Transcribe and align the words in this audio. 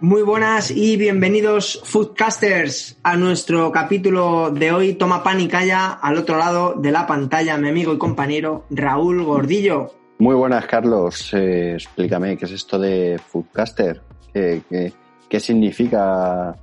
Muy 0.00 0.20
buenas 0.20 0.70
y 0.70 0.98
bienvenidos 0.98 1.80
Foodcasters 1.82 2.98
a 3.02 3.16
nuestro 3.16 3.72
capítulo 3.72 4.50
de 4.50 4.70
hoy. 4.70 4.92
Toma 4.92 5.22
pan 5.22 5.40
y 5.40 5.48
calla 5.48 5.92
al 5.92 6.18
otro 6.18 6.36
lado 6.36 6.74
de 6.74 6.92
la 6.92 7.06
pantalla 7.06 7.56
mi 7.56 7.70
amigo 7.70 7.94
y 7.94 7.98
compañero 7.98 8.66
Raúl 8.68 9.24
Gordillo. 9.24 9.94
Muy 10.18 10.34
buenas, 10.34 10.66
Carlos. 10.66 11.32
Eh, 11.32 11.72
explícame, 11.76 12.36
¿qué 12.36 12.44
es 12.44 12.52
esto 12.52 12.78
de 12.78 13.18
Foodcaster? 13.26 14.02
¿Qué, 14.34 14.60
qué, 14.68 14.92
qué 15.30 15.40
significa 15.40 16.54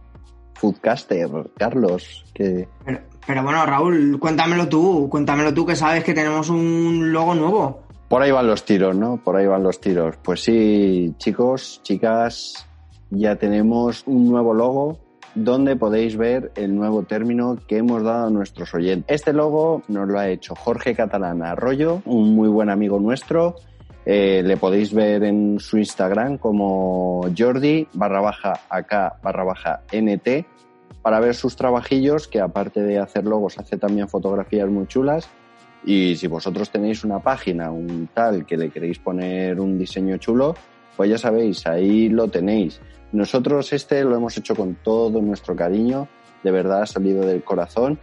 Foodcaster, 0.53 1.27
Carlos? 1.57 2.25
¿Qué... 2.35 2.67
Pero, 2.85 2.99
pero 3.25 3.41
bueno, 3.41 3.65
Raúl, 3.65 4.19
cuéntamelo 4.19 4.69
tú, 4.69 5.09
cuéntamelo 5.09 5.51
tú 5.55 5.65
que 5.65 5.75
sabes 5.75 6.03
que 6.03 6.13
tenemos 6.13 6.49
un 6.49 7.11
logo 7.11 7.33
nuevo. 7.33 7.81
Por 8.09 8.21
ahí 8.21 8.29
van 8.29 8.45
los 8.45 8.63
tiros, 8.63 8.95
¿no? 8.95 9.17
Por 9.17 9.37
ahí 9.37 9.47
van 9.47 9.63
los 9.63 9.81
tiros. 9.81 10.17
Pues 10.21 10.43
sí, 10.43 11.15
chicos, 11.17 11.81
chicas, 11.81 12.67
ya 13.15 13.35
tenemos 13.35 14.03
un 14.05 14.29
nuevo 14.29 14.53
logo 14.53 14.97
donde 15.35 15.75
podéis 15.75 16.15
ver 16.15 16.51
el 16.55 16.75
nuevo 16.75 17.03
término 17.03 17.57
que 17.67 17.77
hemos 17.77 18.03
dado 18.03 18.27
a 18.27 18.29
nuestros 18.29 18.73
oyentes. 18.73 19.05
Este 19.07 19.33
logo 19.33 19.81
nos 19.87 20.07
lo 20.07 20.19
ha 20.19 20.29
hecho 20.29 20.55
Jorge 20.55 20.93
Catalán 20.93 21.43
Arroyo, 21.43 22.01
un 22.05 22.35
muy 22.35 22.49
buen 22.49 22.69
amigo 22.69 22.99
nuestro. 22.99 23.55
Eh, 24.05 24.43
le 24.43 24.57
podéis 24.57 24.93
ver 24.93 25.23
en 25.23 25.59
su 25.59 25.77
Instagram 25.77 26.37
como 26.37 27.21
Jordi 27.35 27.87
barra 27.93 28.19
baja 28.19 28.59
acá 28.69 29.17
barra 29.23 29.45
baja 29.45 29.81
NT 29.93 30.45
para 31.01 31.19
ver 31.19 31.35
sus 31.35 31.55
trabajillos, 31.55 32.27
que 32.27 32.39
aparte 32.39 32.81
de 32.81 32.99
hacer 32.99 33.25
logos 33.25 33.57
hace 33.57 33.77
también 33.77 34.07
fotografías 34.07 34.69
muy 34.69 34.87
chulas. 34.87 35.29
Y 35.85 36.15
si 36.15 36.27
vosotros 36.27 36.69
tenéis 36.69 37.03
una 37.03 37.19
página, 37.19 37.71
un 37.71 38.07
tal 38.13 38.45
que 38.45 38.55
le 38.55 38.69
queréis 38.69 38.99
poner 38.99 39.59
un 39.59 39.77
diseño 39.77 40.17
chulo, 40.17 40.55
pues 40.95 41.09
ya 41.09 41.17
sabéis, 41.17 41.65
ahí 41.67 42.07
lo 42.07 42.29
tenéis. 42.29 42.79
Nosotros 43.13 43.71
este 43.73 44.03
lo 44.03 44.15
hemos 44.17 44.35
hecho 44.37 44.55
con 44.55 44.75
todo 44.83 45.21
nuestro 45.21 45.55
cariño, 45.55 46.07
de 46.43 46.51
verdad 46.51 46.81
ha 46.81 46.85
salido 46.85 47.25
del 47.25 47.43
corazón 47.43 47.97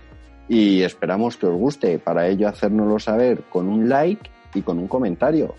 y 0.49 0.83
esperamos 0.83 1.37
que 1.37 1.47
os 1.47 1.55
guste. 1.57 1.99
Para 1.99 2.27
ello, 2.29 2.49
hacérnoslo 2.49 2.99
saber 2.99 3.43
con 3.51 3.69
un 3.69 3.89
like 3.89 4.31
y 4.55 4.63
con 4.63 4.79
un 4.79 4.89
comentario. 4.89 5.55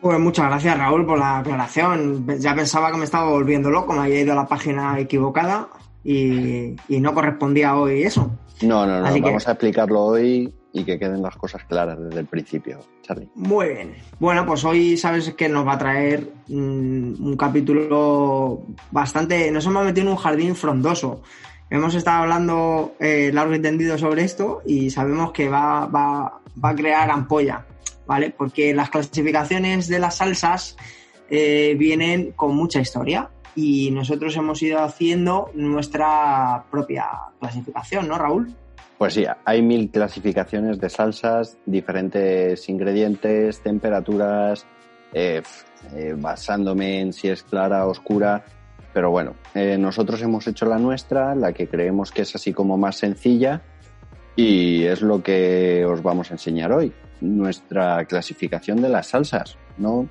Pues 0.00 0.18
muchas 0.18 0.46
gracias 0.46 0.76
Raúl 0.76 1.06
por 1.06 1.18
la 1.18 1.38
aclaración. 1.38 2.26
Ya 2.40 2.54
pensaba 2.56 2.90
que 2.90 2.98
me 2.98 3.04
estaba 3.04 3.30
volviendo 3.30 3.70
loco, 3.70 3.92
me 3.92 4.00
había 4.00 4.20
ido 4.20 4.32
a 4.32 4.36
la 4.36 4.46
página 4.46 4.98
equivocada 4.98 5.68
y, 6.02 6.74
y 6.88 7.00
no 7.00 7.14
correspondía 7.14 7.76
hoy 7.76 8.02
eso. 8.02 8.30
No, 8.62 8.84
no, 8.84 9.00
no, 9.00 9.06
Así 9.06 9.20
que- 9.20 9.28
vamos 9.28 9.46
a 9.46 9.52
explicarlo 9.52 10.00
hoy 10.02 10.52
y 10.72 10.84
que 10.84 10.98
queden 10.98 11.22
las 11.22 11.36
cosas 11.36 11.64
claras 11.64 11.98
desde 12.00 12.20
el 12.20 12.26
principio, 12.26 12.80
Charlie. 13.02 13.28
Muy 13.34 13.68
bien. 13.68 13.94
Bueno, 14.18 14.46
pues 14.46 14.64
hoy 14.64 14.96
sabes 14.96 15.34
que 15.34 15.48
nos 15.48 15.66
va 15.66 15.74
a 15.74 15.78
traer 15.78 16.32
mm, 16.48 17.24
un 17.24 17.36
capítulo 17.36 18.62
bastante. 18.90 19.50
Nos 19.50 19.66
hemos 19.66 19.84
metido 19.84 20.06
en 20.06 20.12
un 20.12 20.18
jardín 20.18 20.56
frondoso. 20.56 21.22
Hemos 21.68 21.94
estado 21.94 22.22
hablando 22.22 22.94
eh, 23.00 23.30
largo 23.32 23.54
y 23.54 23.60
tendido 23.60 23.96
sobre 23.98 24.24
esto 24.24 24.62
y 24.66 24.90
sabemos 24.90 25.32
que 25.32 25.48
va, 25.48 25.86
va, 25.86 26.40
va 26.62 26.68
a 26.70 26.74
crear 26.74 27.10
ampolla, 27.10 27.66
¿vale? 28.06 28.30
Porque 28.30 28.74
las 28.74 28.90
clasificaciones 28.90 29.88
de 29.88 29.98
las 29.98 30.16
salsas 30.16 30.76
eh, 31.30 31.74
vienen 31.78 32.32
con 32.32 32.54
mucha 32.54 32.80
historia 32.80 33.30
y 33.54 33.90
nosotros 33.90 34.36
hemos 34.36 34.62
ido 34.62 34.80
haciendo 34.80 35.50
nuestra 35.54 36.64
propia 36.70 37.06
clasificación, 37.40 38.08
¿no, 38.08 38.18
Raúl? 38.18 38.54
Pues 39.02 39.14
sí, 39.14 39.24
hay 39.44 39.62
mil 39.62 39.90
clasificaciones 39.90 40.78
de 40.78 40.88
salsas, 40.88 41.58
diferentes 41.66 42.68
ingredientes, 42.68 43.60
temperaturas, 43.60 44.64
eh, 45.12 45.42
eh, 45.92 46.14
basándome 46.16 47.00
en 47.00 47.12
si 47.12 47.26
es 47.26 47.42
clara 47.42 47.84
o 47.84 47.90
oscura. 47.90 48.44
Pero 48.94 49.10
bueno, 49.10 49.34
eh, 49.56 49.76
nosotros 49.76 50.22
hemos 50.22 50.46
hecho 50.46 50.66
la 50.66 50.78
nuestra, 50.78 51.34
la 51.34 51.52
que 51.52 51.66
creemos 51.66 52.12
que 52.12 52.22
es 52.22 52.32
así 52.36 52.52
como 52.52 52.78
más 52.78 52.94
sencilla, 52.94 53.62
y 54.36 54.84
es 54.84 55.02
lo 55.02 55.20
que 55.20 55.84
os 55.84 56.00
vamos 56.00 56.30
a 56.30 56.34
enseñar 56.34 56.70
hoy, 56.70 56.92
nuestra 57.20 58.04
clasificación 58.04 58.80
de 58.80 58.88
las 58.88 59.08
salsas, 59.08 59.58
¿no? 59.78 60.06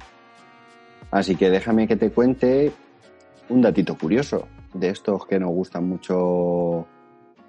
Así 1.11 1.37
que 1.37 1.49
déjame 1.49 1.87
que 1.87 1.95
te 1.95 2.11
cuente 2.11 2.73
un 3.47 3.61
datito 3.61 3.97
curioso 3.97 4.49
de 4.73 4.89
estos 4.89 5.25
que 5.27 5.39
nos 5.39 5.51
gustan 5.51 5.87
mucho 5.87 6.85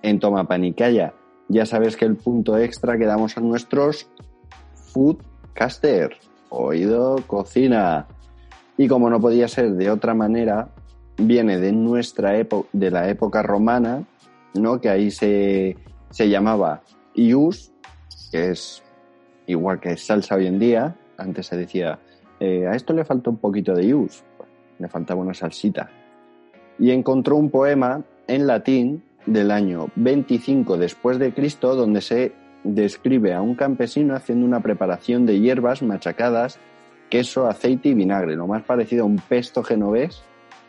en 0.02 0.20
Toma 0.20 0.46
Panicaya. 0.46 1.14
Ya 1.52 1.66
sabes 1.66 1.98
que 1.98 2.06
el 2.06 2.16
punto 2.16 2.56
extra 2.56 2.96
que 2.96 3.04
damos 3.04 3.36
a 3.36 3.42
nuestros 3.42 4.08
foodcaster, 4.74 6.16
oído 6.48 7.16
cocina. 7.26 8.06
Y 8.78 8.88
como 8.88 9.10
no 9.10 9.20
podía 9.20 9.48
ser 9.48 9.72
de 9.72 9.90
otra 9.90 10.14
manera, 10.14 10.70
viene 11.18 11.58
de 11.58 11.72
nuestra 11.72 12.38
época, 12.38 12.70
de 12.72 12.90
la 12.90 13.10
época 13.10 13.42
romana, 13.42 14.02
¿no? 14.54 14.80
Que 14.80 14.88
ahí 14.88 15.10
se, 15.10 15.76
se 16.08 16.30
llamaba 16.30 16.84
ius, 17.14 17.70
que 18.30 18.52
es 18.52 18.82
igual 19.46 19.78
que 19.78 19.98
salsa 19.98 20.36
hoy 20.36 20.46
en 20.46 20.58
día. 20.58 20.96
Antes 21.18 21.48
se 21.48 21.58
decía, 21.58 21.98
eh, 22.40 22.66
a 22.66 22.74
esto 22.74 22.94
le 22.94 23.04
falta 23.04 23.28
un 23.28 23.36
poquito 23.36 23.74
de 23.74 23.84
ius, 23.84 24.24
le 24.78 24.88
faltaba 24.88 25.20
una 25.20 25.34
salsita. 25.34 25.90
Y 26.78 26.92
encontró 26.92 27.36
un 27.36 27.50
poema 27.50 28.02
en 28.26 28.46
latín 28.46 29.02
del 29.26 29.50
año 29.50 29.88
25 29.96 30.76
después 30.76 31.18
de 31.18 31.32
Cristo 31.32 31.74
donde 31.74 32.00
se 32.00 32.32
describe 32.64 33.34
a 33.34 33.42
un 33.42 33.54
campesino 33.54 34.14
haciendo 34.14 34.46
una 34.46 34.60
preparación 34.60 35.26
de 35.26 35.40
hierbas 35.40 35.82
machacadas, 35.82 36.58
queso, 37.10 37.48
aceite 37.48 37.90
y 37.90 37.94
vinagre, 37.94 38.36
lo 38.36 38.46
más 38.46 38.62
parecido 38.62 39.04
a 39.04 39.06
un 39.06 39.16
pesto 39.16 39.62
genovés 39.62 40.22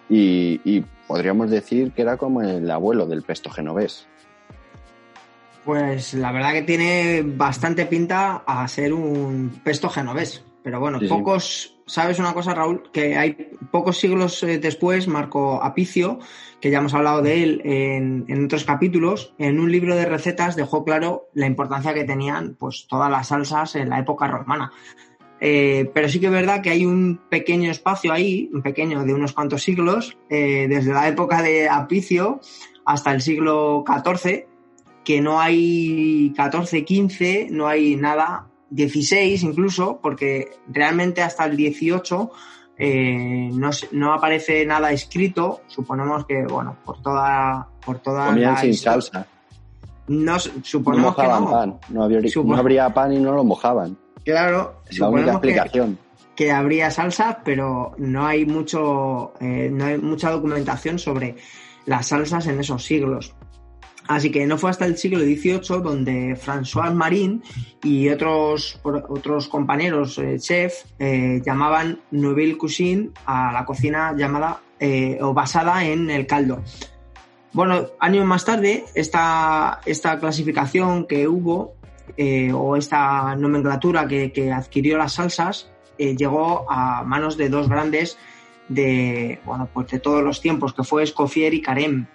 y, 0.09 0.59
y 0.63 0.85
podríamos 1.07 1.49
decir 1.49 1.91
que 1.91 2.01
era 2.01 2.17
como 2.17 2.41
el 2.41 2.69
abuelo 2.69 3.05
del 3.05 3.21
pesto 3.23 3.49
genovés. 3.49 4.07
Pues 5.63 6.13
la 6.13 6.31
verdad 6.31 6.51
que 6.51 6.63
tiene 6.63 7.23
bastante 7.25 7.85
pinta 7.85 8.43
a 8.45 8.67
ser 8.67 8.93
un 8.93 9.61
pesto 9.63 9.89
genovés. 9.89 10.43
Pero 10.63 10.79
bueno, 10.79 10.99
Sí, 10.99 11.07
sí. 11.07 11.11
¿Sabes 11.85 12.19
una 12.19 12.33
cosa, 12.33 12.53
Raúl? 12.53 12.83
Que 12.91 13.17
hay 13.17 13.51
pocos 13.71 13.97
siglos 13.97 14.41
eh, 14.44 14.57
después, 14.57 15.07
Marco 15.07 15.61
Apicio, 15.63 16.19
que 16.59 16.71
ya 16.71 16.79
hemos 16.79 16.94
hablado 16.94 17.21
de 17.21 17.44
él 17.44 17.61
en, 17.66 18.25
en 18.27 18.45
otros 18.45 18.63
capítulos, 18.63 19.33
en 19.38 19.59
un 19.59 19.71
libro 19.71 19.95
de 19.95 20.05
recetas 20.05 20.55
dejó 20.55 20.83
claro 20.83 21.29
la 21.33 21.47
importancia 21.47 21.94
que 21.94 22.03
tenían 22.03 22.55
pues 22.55 22.88
todas 22.88 23.11
las 23.11 23.27
salsas 23.27 23.75
en 23.75 23.89
la 23.89 23.99
época 23.99 24.27
romana. 24.27 24.71
Eh, 25.45 25.91
pero 25.94 26.07
sí 26.07 26.21
que 26.21 26.27
es 26.27 26.31
verdad 26.31 26.61
que 26.61 26.69
hay 26.69 26.85
un 26.85 27.19
pequeño 27.29 27.69
espacio 27.69 28.13
ahí, 28.13 28.50
un 28.53 28.61
pequeño 28.61 29.03
de 29.03 29.13
unos 29.13 29.33
cuantos 29.33 29.61
siglos, 29.61 30.17
eh, 30.29 30.67
desde 30.69 30.94
la 30.94 31.09
época 31.09 31.41
de 31.41 31.67
Apicio 31.67 32.39
hasta 32.85 33.12
el 33.12 33.21
siglo 33.21 33.83
XIV, 33.85 34.45
que 35.03 35.19
no 35.19 35.41
hay 35.41 36.31
14, 36.38 36.85
15, 36.85 37.47
no 37.51 37.68
hay 37.68 37.97
nada, 37.97 38.47
16 38.73 39.43
incluso, 39.43 39.99
porque 40.01 40.51
realmente 40.67 41.21
hasta 41.21 41.45
el 41.45 41.55
18 41.55 42.31
eh, 42.77 43.49
no, 43.53 43.69
no 43.91 44.13
aparece 44.13 44.65
nada 44.65 44.91
escrito. 44.91 45.61
Suponemos 45.67 46.25
que, 46.25 46.43
bueno, 46.43 46.75
por 46.83 47.01
toda, 47.01 47.67
por 47.85 47.99
toda 47.99 48.27
Comían 48.27 48.53
la 48.53 48.59
sin 48.61 48.73
salsa, 48.73 49.27
No, 50.07 50.33
no 50.33 50.39
suponemos 50.39 51.15
que 51.15 51.21
mojaban 51.21 51.43
no. 51.45 51.51
pan, 51.51 51.79
no 51.89 52.03
habría, 52.03 52.19
Supo- 52.21 52.45
no 52.49 52.57
habría 52.57 52.89
pan 52.93 53.13
y 53.13 53.19
no 53.19 53.31
lo 53.33 53.43
mojaban. 53.43 53.95
Claro, 54.25 54.55
La 54.97 55.07
única 55.09 55.33
suponemos 55.33 55.41
que, 55.41 55.47
explicación. 55.49 55.99
que 56.35 56.51
habría 56.51 56.89
salsa, 56.91 57.41
pero 57.45 57.93
no 57.97 58.25
hay 58.25 58.45
mucho, 58.45 59.33
eh, 59.39 59.69
no 59.71 59.85
hay 59.85 59.97
mucha 59.99 60.31
documentación 60.31 60.97
sobre 60.97 61.35
las 61.85 62.07
salsas 62.07 62.47
en 62.47 62.59
esos 62.59 62.83
siglos. 62.83 63.33
Así 64.07 64.31
que 64.31 64.45
no 64.45 64.57
fue 64.57 64.69
hasta 64.69 64.85
el 64.85 64.97
siglo 64.97 65.19
XVIII 65.19 65.81
donde 65.81 66.35
François 66.35 66.94
Marin 66.94 67.41
y 67.81 68.09
otros, 68.09 68.79
otros 68.83 69.47
compañeros 69.47 70.17
eh, 70.17 70.38
chef 70.39 70.73
eh, 71.00 71.41
llamaban 71.45 72.00
nouvelle 72.11 72.57
cuisine 72.57 73.11
a 73.25 73.53
la 73.53 73.63
cocina 73.65 74.13
llamada 74.15 74.59
eh, 74.79 75.17
o 75.21 75.33
basada 75.33 75.85
en 75.85 76.09
el 76.09 76.27
caldo. 76.27 76.61
Bueno, 77.53 77.88
años 78.00 78.25
más 78.25 78.44
tarde, 78.44 78.83
esta, 78.94 79.79
esta 79.85 80.19
clasificación 80.19 81.06
que 81.06 81.27
hubo, 81.27 81.75
eh, 82.17 82.51
o 82.51 82.75
esta 82.75 83.35
nomenclatura 83.35 84.07
que, 84.07 84.33
que 84.33 84.51
adquirió 84.51 84.97
las 84.97 85.13
salsas, 85.13 85.69
llegó 85.97 86.69
a 86.69 87.03
manos 87.03 87.38
de 87.38 87.47
dos 87.47 87.69
grandes 87.69 88.17
de, 88.67 89.39
bueno, 89.45 89.69
pues 89.71 89.88
de 89.88 89.99
todos 89.99 90.23
los 90.23 90.41
tiempos, 90.41 90.73
que 90.73 90.83
fue 90.83 91.03
Escoffier 91.03 91.53
y 91.53 91.61
Carem, 91.61 92.07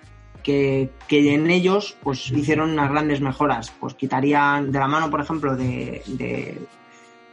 que, 0.42 0.90
en 1.10 1.50
ellos 1.50 1.96
pues 2.02 2.30
hicieron 2.30 2.70
unas 2.70 2.90
grandes 2.90 3.20
mejoras. 3.20 3.72
Pues 3.78 3.94
quitarían 3.94 4.72
de 4.72 4.78
la 4.78 4.88
mano, 4.88 5.10
por 5.10 5.20
ejemplo, 5.20 5.56
de, 5.56 6.02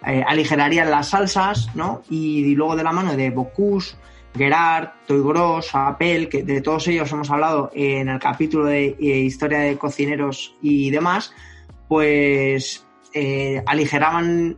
eh, 0.05 0.23
aligerarían 0.27 0.91
las 0.91 1.09
salsas, 1.09 1.69
¿no? 1.75 2.01
Y, 2.09 2.55
luego 2.55 2.75
de 2.75 2.83
la 2.83 2.91
mano 2.91 3.15
de 3.15 3.29
Bocuse, 3.29 3.95
Gerard, 4.35 4.89
Toy 5.07 5.21
Gros, 5.21 5.73
Apel, 5.73 6.29
que 6.29 6.43
de 6.43 6.61
todos 6.61 6.87
ellos 6.87 7.11
hemos 7.11 7.29
hablado 7.31 7.71
en 7.73 8.09
el 8.09 8.19
capítulo 8.19 8.65
de 8.65 8.95
eh, 8.99 9.19
historia 9.19 9.59
de 9.59 9.77
cocineros 9.77 10.55
y 10.61 10.89
demás, 10.91 11.33
pues 11.87 12.85
eh, 13.13 13.63
aligeraban 13.65 14.57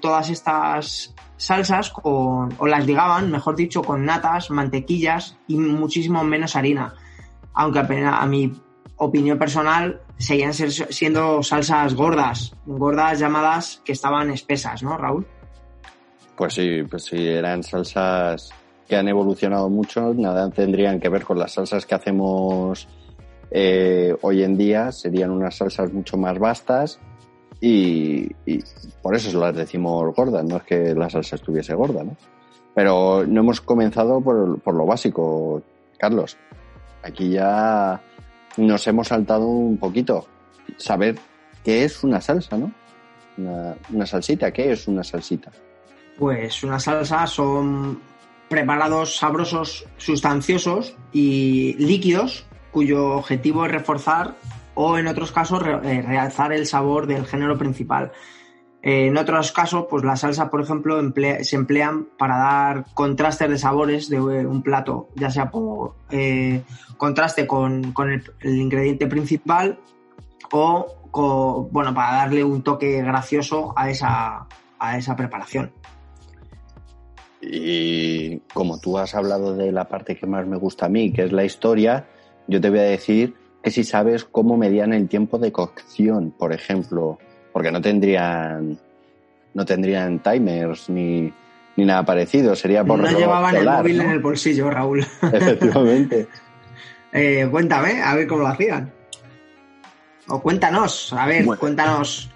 todas 0.00 0.30
estas 0.30 1.14
salsas 1.36 1.90
con, 1.90 2.54
o 2.58 2.66
las 2.66 2.86
ligaban, 2.86 3.30
mejor 3.30 3.56
dicho, 3.56 3.82
con 3.82 4.04
natas, 4.04 4.50
mantequillas 4.50 5.36
y 5.46 5.56
muchísimo 5.56 6.22
menos 6.24 6.54
harina. 6.56 6.94
Aunque 7.54 7.78
apenas, 7.80 8.16
a 8.20 8.26
mi 8.26 8.52
opinión 8.96 9.38
personal 9.38 10.00
seguían 10.18 10.54
ser- 10.54 10.70
siendo 10.72 11.42
salsas 11.42 11.94
gordas, 11.94 12.54
gordas 12.66 13.18
llamadas 13.18 13.80
que 13.84 13.92
estaban 13.92 14.30
espesas, 14.30 14.82
¿no, 14.82 14.96
Raúl? 14.96 15.26
Pues 16.36 16.54
sí, 16.54 16.82
pues 16.88 17.04
sí, 17.04 17.26
eran 17.26 17.62
salsas 17.62 18.50
que 18.88 18.96
han 18.96 19.08
evolucionado 19.08 19.68
mucho, 19.68 20.14
nada 20.14 20.50
tendrían 20.50 20.98
que 21.00 21.08
ver 21.08 21.24
con 21.24 21.38
las 21.38 21.52
salsas 21.52 21.84
que 21.84 21.94
hacemos 21.94 22.88
eh, 23.50 24.16
hoy 24.22 24.42
en 24.42 24.56
día, 24.56 24.92
serían 24.92 25.30
unas 25.30 25.56
salsas 25.56 25.92
mucho 25.92 26.16
más 26.16 26.38
vastas 26.38 26.98
y, 27.60 28.28
por 29.02 29.14
eso 29.16 29.36
las 29.38 29.54
decimos 29.56 30.14
gordas, 30.14 30.44
no 30.44 30.58
es 30.58 30.62
que 30.62 30.94
la 30.94 31.10
salsa 31.10 31.36
estuviese 31.36 31.74
gorda, 31.74 32.04
¿no? 32.04 32.16
Pero 32.74 33.26
no 33.26 33.40
hemos 33.40 33.60
comenzado 33.60 34.20
por 34.20 34.74
lo 34.74 34.86
básico, 34.86 35.60
Carlos. 35.98 36.36
Aquí 37.08 37.30
ya 37.30 38.00
nos 38.58 38.86
hemos 38.86 39.08
saltado 39.08 39.46
un 39.46 39.78
poquito. 39.78 40.26
Saber 40.76 41.18
qué 41.64 41.84
es 41.84 42.04
una 42.04 42.20
salsa, 42.20 42.58
¿no? 42.58 42.70
Una, 43.38 44.06
salsita, 44.06 44.52
¿qué 44.52 44.72
es 44.72 44.86
una 44.88 45.02
salsita? 45.02 45.50
Pues 46.18 46.62
una 46.64 46.78
salsa 46.78 47.26
son 47.26 48.00
preparados 48.48 49.16
sabrosos, 49.16 49.86
sustanciosos 49.96 50.96
y 51.12 51.74
líquidos 51.78 52.44
cuyo 52.72 53.12
objetivo 53.12 53.64
es 53.64 53.72
reforzar 53.72 54.34
o 54.74 54.98
en 54.98 55.06
otros 55.06 55.32
casos 55.32 55.62
eh, 55.84 56.02
realzar 56.02 56.52
el 56.52 56.66
sabor 56.66 57.06
del 57.06 57.26
género 57.26 57.56
principal. 57.56 58.12
Eh, 58.82 59.06
en 59.06 59.16
otros 59.16 59.50
casos, 59.50 59.86
pues 59.90 60.04
la 60.04 60.16
salsa, 60.16 60.50
por 60.50 60.60
ejemplo, 60.60 61.00
se 61.42 61.56
emplean 61.56 62.06
para 62.16 62.38
dar 62.38 62.86
contrastes 62.94 63.50
de 63.50 63.58
sabores 63.58 64.08
de 64.08 64.16
eh, 64.16 64.46
un 64.46 64.62
plato, 64.62 65.08
ya 65.16 65.30
sea 65.30 65.50
por 65.50 65.94
eh, 66.10 66.62
contraste 66.96 67.46
con, 67.46 67.92
el, 67.98 68.58
ingrediente 68.58 69.06
principal 69.06 69.80
o 70.52 70.94
bueno, 71.72 71.92
para 71.92 72.18
darle 72.18 72.44
un 72.44 72.62
toque 72.62 73.02
gracioso 73.02 73.74
a 73.76 73.90
esa, 73.90 74.46
a 74.78 74.96
esa 74.96 75.16
preparación. 75.16 75.72
Y 77.40 78.38
como 78.54 78.78
tú 78.78 78.98
has 78.98 79.14
hablado 79.14 79.56
de 79.56 79.72
la 79.72 79.88
parte 79.88 80.16
que 80.16 80.26
más 80.26 80.46
me 80.46 80.56
gusta 80.56 80.86
a 80.86 80.88
mí, 80.88 81.12
que 81.12 81.24
es 81.24 81.32
la 81.32 81.44
historia, 81.44 82.06
yo 82.46 82.60
te 82.60 82.70
voy 82.70 82.80
a 82.80 82.82
decir 82.82 83.34
que 83.62 83.70
si 83.70 83.84
sabes 83.84 84.24
cómo 84.24 84.56
medían 84.56 84.92
el 84.92 85.08
tiempo 85.08 85.38
de 85.38 85.50
cocción, 85.50 86.30
por 86.30 86.52
ejemplo, 86.52 87.18
porque 87.52 87.70
no 87.70 87.80
tendrían 87.80 88.78
no 89.54 89.64
tendrían 89.64 90.20
timers 90.20 90.88
ni, 90.88 91.32
ni 91.76 91.84
nada 91.84 92.04
parecido, 92.04 92.54
sería 92.54 92.84
por 92.84 92.98
no 92.98 93.10
llevaban 93.10 93.56
el 93.56 93.64
móvil 93.64 93.96
¿no? 93.96 94.02
en 94.04 94.10
el 94.10 94.18
bolsillo, 94.20 94.70
Raúl. 94.70 95.00
Efectivamente. 95.32 96.28
Eh, 97.12 97.48
cuéntame, 97.50 98.02
a 98.02 98.14
ver 98.14 98.26
cómo 98.26 98.42
lo 98.42 98.48
hacían. 98.48 98.92
O 100.28 100.40
cuéntanos, 100.40 101.12
a 101.12 101.26
ver, 101.26 101.44
Bueno. 101.44 101.58
cuéntanos. 101.58 102.30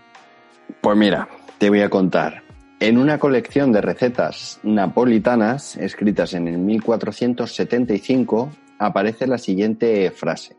Pues 0.81 0.97
mira, 0.97 1.29
te 1.59 1.69
voy 1.69 1.83
a 1.83 1.91
contar. 1.91 2.43
En 2.81 2.99
una 2.99 3.19
colección 3.19 3.71
de 3.71 3.81
recetas 3.81 4.59
napolitanas 4.65 5.77
escritas 5.77 6.35
en 6.35 6.49
el 6.49 6.59
1475 6.59 8.51
aparece 8.79 9.27
la 9.29 9.39
siguiente 9.39 10.11
frase. 10.11 10.57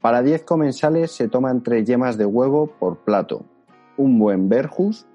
Para 0.00 0.20
10 0.22 0.42
comensales 0.42 1.12
se 1.12 1.28
toman 1.28 1.62
3 1.62 1.86
yemas 1.86 2.18
de 2.18 2.26
huevo 2.26 2.66
por 2.78 2.98
plato, 2.98 3.46
un 3.96 4.18
buen 4.18 4.48
verjus, 4.48 5.06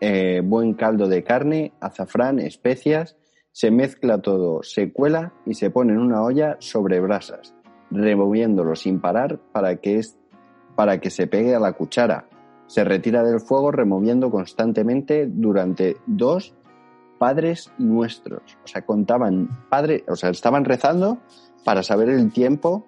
eh, 0.00 0.40
buen 0.44 0.74
caldo 0.74 1.08
de 1.08 1.22
carne, 1.22 1.72
azafrán, 1.80 2.38
especias, 2.38 3.16
se 3.52 3.70
mezcla 3.70 4.20
todo, 4.20 4.62
se 4.62 4.92
cuela 4.92 5.32
y 5.46 5.54
se 5.54 5.70
pone 5.70 5.92
en 5.92 5.98
una 5.98 6.22
olla 6.22 6.56
sobre 6.58 7.00
brasas, 7.00 7.54
removiéndolo 7.90 8.74
sin 8.74 9.00
parar 9.00 9.38
para 9.52 9.76
que, 9.76 9.98
es, 9.98 10.18
para 10.74 11.00
que 11.00 11.10
se 11.10 11.26
pegue 11.26 11.54
a 11.54 11.60
la 11.60 11.74
cuchara. 11.74 12.28
Se 12.66 12.82
retira 12.82 13.22
del 13.22 13.40
fuego 13.40 13.70
removiendo 13.70 14.30
constantemente 14.30 15.26
durante 15.26 15.98
dos 16.06 16.54
padres 17.18 17.70
nuestros. 17.78 18.42
O 18.64 18.66
sea, 18.66 18.82
contaban 18.82 19.66
padre, 19.68 20.04
o 20.08 20.16
sea, 20.16 20.30
estaban 20.30 20.64
rezando 20.64 21.18
para 21.64 21.82
saber 21.82 22.08
el 22.08 22.32
tiempo 22.32 22.86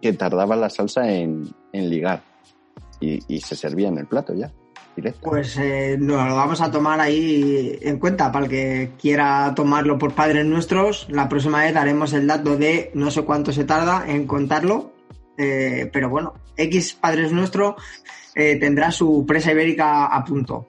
que 0.00 0.14
tardaba 0.14 0.56
la 0.56 0.70
salsa 0.70 1.12
en, 1.12 1.44
en 1.72 1.90
ligar. 1.90 2.22
Y, 2.98 3.20
y 3.28 3.40
se 3.40 3.54
servía 3.54 3.88
en 3.88 3.98
el 3.98 4.06
plato 4.06 4.34
ya, 4.34 4.50
directo. 5.00 5.20
Pues 5.28 5.56
eh, 5.58 5.96
nos 5.98 6.28
lo 6.28 6.34
vamos 6.36 6.60
a 6.60 6.70
tomar 6.70 7.00
ahí 7.00 7.78
en 7.82 7.98
cuenta 7.98 8.30
para 8.30 8.44
el 8.46 8.50
que 8.50 8.92
quiera 9.00 9.52
tomarlo 9.54 9.98
por 9.98 10.12
padres 10.14 10.44
nuestros. 10.46 11.06
La 11.10 11.28
próxima 11.28 11.62
vez 11.62 11.74
daremos 11.74 12.12
el 12.12 12.26
dato 12.26 12.56
de 12.56 12.90
no 12.94 13.10
sé 13.10 13.22
cuánto 13.22 13.52
se 13.52 13.64
tarda 13.64 14.04
en 14.08 14.26
contarlo, 14.26 14.92
eh, 15.38 15.88
pero 15.92 16.08
bueno, 16.08 16.34
X 16.56 16.94
padres 16.94 17.32
nuestro 17.32 17.76
eh, 18.34 18.56
tendrá 18.60 18.90
su 18.90 19.24
presa 19.26 19.52
ibérica 19.52 20.06
a 20.06 20.24
punto. 20.24 20.66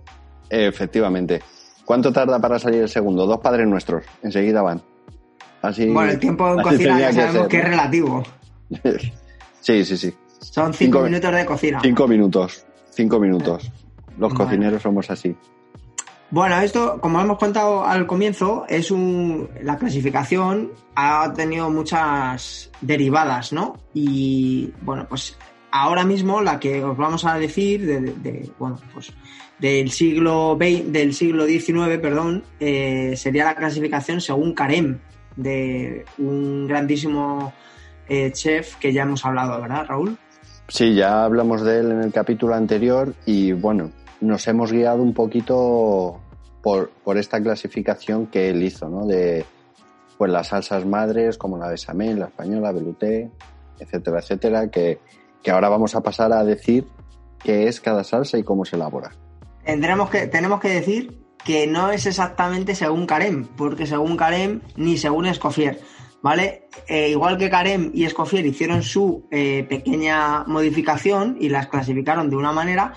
Efectivamente. 0.49 1.41
¿Cuánto 1.85 2.11
tarda 2.13 2.39
para 2.39 2.59
salir 2.59 2.81
el 2.81 2.89
segundo? 2.89 3.25
Dos 3.25 3.39
padres 3.39 3.67
nuestros. 3.67 4.03
Enseguida 4.23 4.61
van. 4.61 4.81
Así, 5.61 5.87
Bueno, 5.89 6.11
el 6.11 6.19
tiempo 6.19 6.49
en 6.53 6.61
cocina 6.61 6.99
ya 6.99 7.13
sabemos 7.13 7.47
que 7.47 7.57
es 7.57 7.63
relativo. 7.65 8.23
Sí, 9.61 9.85
sí, 9.85 9.95
sí. 9.95 10.11
Son 10.39 10.73
cinco, 10.73 10.97
Cinco- 10.97 11.01
minutos 11.03 11.35
de 11.35 11.45
cocina. 11.45 11.79
Cinco 11.83 12.07
minutos. 12.07 12.65
Cinco 12.89 13.19
minutos. 13.19 13.71
Los 14.17 14.33
Vale. 14.33 14.45
cocineros 14.45 14.81
somos 14.81 15.09
así. 15.09 15.35
Bueno, 16.29 16.59
esto, 16.61 16.97
como 17.01 17.19
hemos 17.19 17.37
contado 17.37 17.83
al 17.85 18.07
comienzo, 18.07 18.65
es 18.69 18.89
un. 18.89 19.49
La 19.63 19.77
clasificación 19.77 20.71
ha 20.95 21.31
tenido 21.33 21.69
muchas 21.69 22.71
derivadas, 22.79 23.51
¿no? 23.51 23.75
Y 23.93 24.71
bueno, 24.81 25.05
pues 25.09 25.37
ahora 25.71 26.05
mismo 26.05 26.39
la 26.41 26.57
que 26.59 26.83
os 26.83 26.95
vamos 26.95 27.25
a 27.25 27.35
decir, 27.37 27.85
de, 27.85 27.99
de- 28.01 28.13
de- 28.13 28.51
bueno, 28.57 28.77
pues 28.93 29.11
del 29.59 29.91
siglo 29.91 30.57
XX, 30.59 30.91
del 30.91 31.13
siglo 31.13 31.45
XIX, 31.45 31.97
perdón, 32.01 32.43
eh, 32.61 33.13
sería 33.17 33.43
la 33.45 33.55
clasificación 33.55 34.21
según 34.21 34.53
Carem, 34.53 34.99
de 35.35 36.05
un 36.17 36.65
grandísimo 36.67 37.53
eh, 38.07 38.31
chef 38.31 38.75
que 38.77 38.91
ya 38.93 39.03
hemos 39.03 39.23
hablado, 39.25 39.61
¿verdad, 39.61 39.85
Raúl? 39.87 40.17
Sí, 40.69 40.95
ya 40.95 41.25
hablamos 41.25 41.61
de 41.63 41.79
él 41.79 41.91
en 41.91 42.01
el 42.01 42.11
capítulo 42.13 42.55
anterior 42.55 43.13
y 43.25 43.51
bueno, 43.51 43.91
nos 44.21 44.47
hemos 44.47 44.71
guiado 44.71 45.01
un 45.01 45.13
poquito 45.13 46.19
por, 46.61 46.91
por 47.03 47.17
esta 47.17 47.41
clasificación 47.41 48.27
que 48.27 48.49
él 48.49 48.63
hizo, 48.63 48.87
¿no? 48.87 49.05
De 49.05 49.45
pues 50.17 50.31
las 50.31 50.49
salsas 50.49 50.85
madres 50.85 51.37
como 51.37 51.57
la 51.57 51.67
bechamel, 51.67 52.19
la 52.19 52.27
española, 52.27 52.71
velouté, 52.71 53.31
etcétera, 53.79 54.19
etcétera, 54.19 54.69
que, 54.69 54.99
que 55.41 55.51
ahora 55.51 55.67
vamos 55.67 55.95
a 55.95 56.01
pasar 56.01 56.31
a 56.31 56.43
decir 56.43 56.85
qué 57.43 57.67
es 57.67 57.81
cada 57.81 58.03
salsa 58.03 58.37
y 58.37 58.43
cómo 58.43 58.63
se 58.63 58.75
elabora. 58.75 59.11
Tendremos 59.65 60.11
que, 60.11 60.27
tenemos 60.27 60.59
que 60.59 60.69
decir 60.69 61.23
que 61.43 61.65
no 61.65 61.91
es 61.91 62.05
exactamente 62.05 62.75
según 62.75 63.07
Carem, 63.07 63.47
porque 63.57 63.87
según 63.87 64.15
Carem 64.15 64.61
ni 64.75 64.97
según 64.97 65.25
Escoffier, 65.25 65.79
¿vale? 66.21 66.67
Eh, 66.87 67.09
igual 67.09 67.37
que 67.37 67.49
Carem 67.49 67.91
y 67.93 68.05
Escoffier 68.05 68.45
hicieron 68.45 68.83
su 68.83 69.27
eh, 69.31 69.65
pequeña 69.67 70.43
modificación 70.43 71.37
y 71.39 71.49
las 71.49 71.67
clasificaron 71.67 72.29
de 72.29 72.35
una 72.35 72.51
manera, 72.51 72.93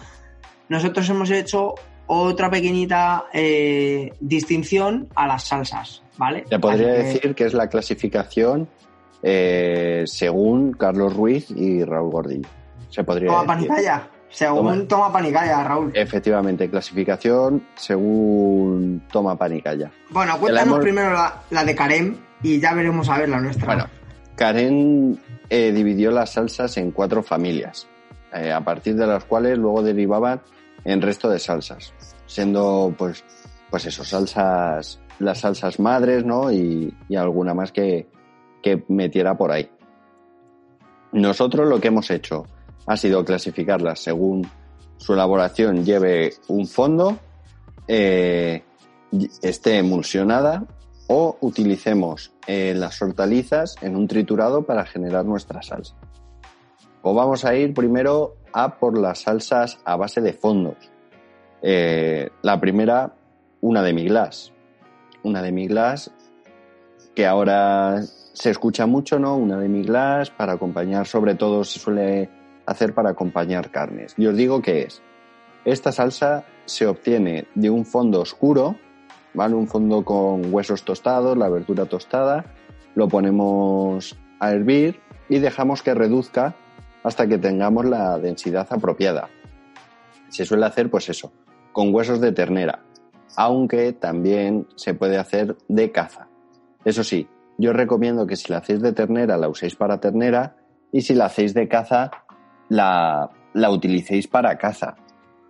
nosotros 0.69 1.09
hemos 1.11 1.31
hecho 1.31 1.75
otra 2.07 2.51
pequeñita 2.51 3.25
eh, 3.33 4.13
distinción 4.21 5.09
a 5.15 5.27
las 5.27 5.45
salsas, 5.45 6.03
¿vale? 6.19 6.43
Te 6.49 6.59
podría 6.59 6.95
que- 6.97 7.03
decir 7.03 7.35
que 7.35 7.45
es 7.47 7.55
la 7.55 7.69
clasificación 7.69 8.69
eh, 9.23 10.05
según 10.07 10.73
Carlos 10.73 11.15
Ruiz 11.17 11.51
y 11.51 11.83
Raúl 11.85 12.11
Gordillo. 12.11 12.49
Se 12.91 13.03
podría 13.05 13.29
Toma 13.31 13.55
decir. 13.57 13.69
panicalla, 13.69 14.09
según 14.29 14.87
toma 14.87 15.11
panicalla, 15.13 15.65
Raúl. 15.65 15.91
Efectivamente, 15.95 16.69
clasificación 16.69 17.65
según 17.75 19.03
toma 19.11 19.37
panicalla. 19.37 19.91
Bueno, 20.11 20.39
cuéntanos 20.39 20.81
primero 20.81 21.13
la, 21.13 21.43
la 21.51 21.65
de 21.65 21.75
Carem 21.75 22.17
y 22.43 22.61
ya 22.61 22.75
veremos 22.75 23.09
a 23.09 23.19
ver 23.19 23.29
la 23.31 23.41
nuestra. 23.41 23.67
Bueno, 23.67 23.87
Karen 24.37 25.19
eh, 25.49 25.73
dividió 25.73 26.11
las 26.11 26.33
salsas 26.35 26.77
en 26.77 26.91
cuatro 26.91 27.23
familias, 27.23 27.87
eh, 28.35 28.53
a 28.53 28.61
partir 28.61 28.95
de 28.97 29.07
las 29.07 29.25
cuales 29.25 29.57
luego 29.57 29.83
derivaban 29.83 30.41
en 30.85 31.03
resto 31.03 31.29
de 31.29 31.39
salsas, 31.39 31.93
siendo 32.27 32.95
pues, 32.97 33.25
pues 33.71 33.87
eso, 33.87 34.05
salsas, 34.05 35.01
las 35.19 35.41
salsas 35.41 35.81
madres, 35.81 36.25
¿no? 36.25 36.53
Y, 36.53 36.95
y 37.09 37.17
alguna 37.17 37.55
más 37.55 37.73
que, 37.73 38.09
que 38.63 38.85
metiera 38.89 39.37
por 39.37 39.53
ahí. 39.53 39.71
Nosotros 41.13 41.69
lo 41.69 41.81
que 41.81 41.89
hemos 41.89 42.11
hecho 42.11 42.47
ha 42.87 42.97
sido 42.97 43.25
clasificarlas 43.25 44.01
según 44.01 44.47
su 44.97 45.13
elaboración 45.15 45.85
lleve 45.85 46.35
un 46.49 46.67
fondo, 46.67 47.19
eh, 47.87 48.63
esté 49.43 49.79
emulsionada 49.79 50.67
o 51.09 51.37
utilicemos 51.41 52.33
eh, 52.47 52.75
las 52.75 53.01
hortalizas 53.03 53.77
en 53.83 53.97
un 53.97 54.09
triturado 54.09 54.63
para 54.63 54.87
generar 54.87 55.25
nuestra 55.25 55.63
salsa. 55.63 55.95
O 57.03 57.15
vamos 57.15 57.45
a 57.45 57.55
ir 57.55 57.75
primero 57.75 58.37
a 58.55 58.79
por 58.79 58.97
las 58.97 59.23
salsas 59.23 59.79
a 59.85 59.97
base 59.97 60.21
de 60.21 60.33
fondos. 60.33 60.77
Eh, 61.61 62.31
la 62.43 62.61
primera, 62.61 63.13
una 63.61 63.83
de 63.83 63.93
mi 63.93 64.05
glass. 64.05 64.53
Una 65.25 65.43
de 65.43 65.53
mi 65.53 65.67
glass 65.67 66.11
que 67.15 67.27
ahora 67.27 68.03
se 68.33 68.51
escucha 68.51 68.87
mucho, 68.87 69.19
¿no? 69.19 69.37
Una 69.37 69.59
de 69.59 69.69
mi 69.69 69.83
glass 69.83 70.31
para 70.31 70.53
acompañar, 70.53 71.07
sobre 71.07 71.35
todo 71.35 71.65
se 71.65 71.79
suele 71.79 72.31
hacer 72.67 72.95
para 72.95 73.11
acompañar 73.11 73.71
carnes. 73.71 74.15
Y 74.17 74.27
os 74.27 74.37
digo 74.37 74.63
que 74.63 74.83
es. 74.83 75.03
Esta 75.65 75.93
salsa 75.93 76.45
se 76.65 76.87
obtiene 76.87 77.47
de 77.55 77.71
un 77.71 77.85
fondo 77.85 78.21
oscuro, 78.21 78.77
¿vale? 79.33 79.55
Un 79.55 79.67
fondo 79.67 80.05
con 80.05 80.53
huesos 80.53 80.85
tostados, 80.85 81.37
la 81.37 81.49
verdura 81.49 81.87
tostada. 81.87 82.45
Lo 82.95 83.09
ponemos 83.09 84.17
a 84.39 84.53
hervir 84.53 85.01
y 85.29 85.39
dejamos 85.39 85.83
que 85.83 85.95
reduzca 85.95 86.55
hasta 87.05 87.29
que 87.29 87.39
tengamos 87.39 87.85
la 87.85 88.19
densidad 88.19 88.67
apropiada. 88.71 89.29
Se 90.29 90.45
suele 90.45 90.67
hacer, 90.67 90.91
pues 90.91 91.09
eso, 91.09 91.33
con 91.73 91.95
huesos 91.95 92.21
de 92.21 92.33
ternera, 92.33 92.81
aunque 93.37 93.93
también 93.93 94.67
se 94.75 94.95
puede 94.95 95.19
hacer 95.19 95.57
de 95.69 95.93
caza. 95.93 96.27
Eso 96.85 97.05
sí, 97.05 97.29
yo 97.59 97.73
recomiendo 97.73 98.27
que 98.27 98.37
si 98.37 98.51
la 98.51 98.59
hacéis 98.59 98.81
de 98.81 98.93
ternera 98.93 99.37
la 99.37 99.49
uséis 99.49 99.77
para 99.77 100.01
ternera 100.01 100.57
y 100.91 101.03
si 101.03 101.15
la 101.15 101.27
hacéis 101.27 101.55
de 101.55 101.69
caza 101.69 102.11
la, 102.69 103.31
la 103.53 103.71
utilicéis 103.71 104.27
para 104.27 104.59
caza, 104.59 104.97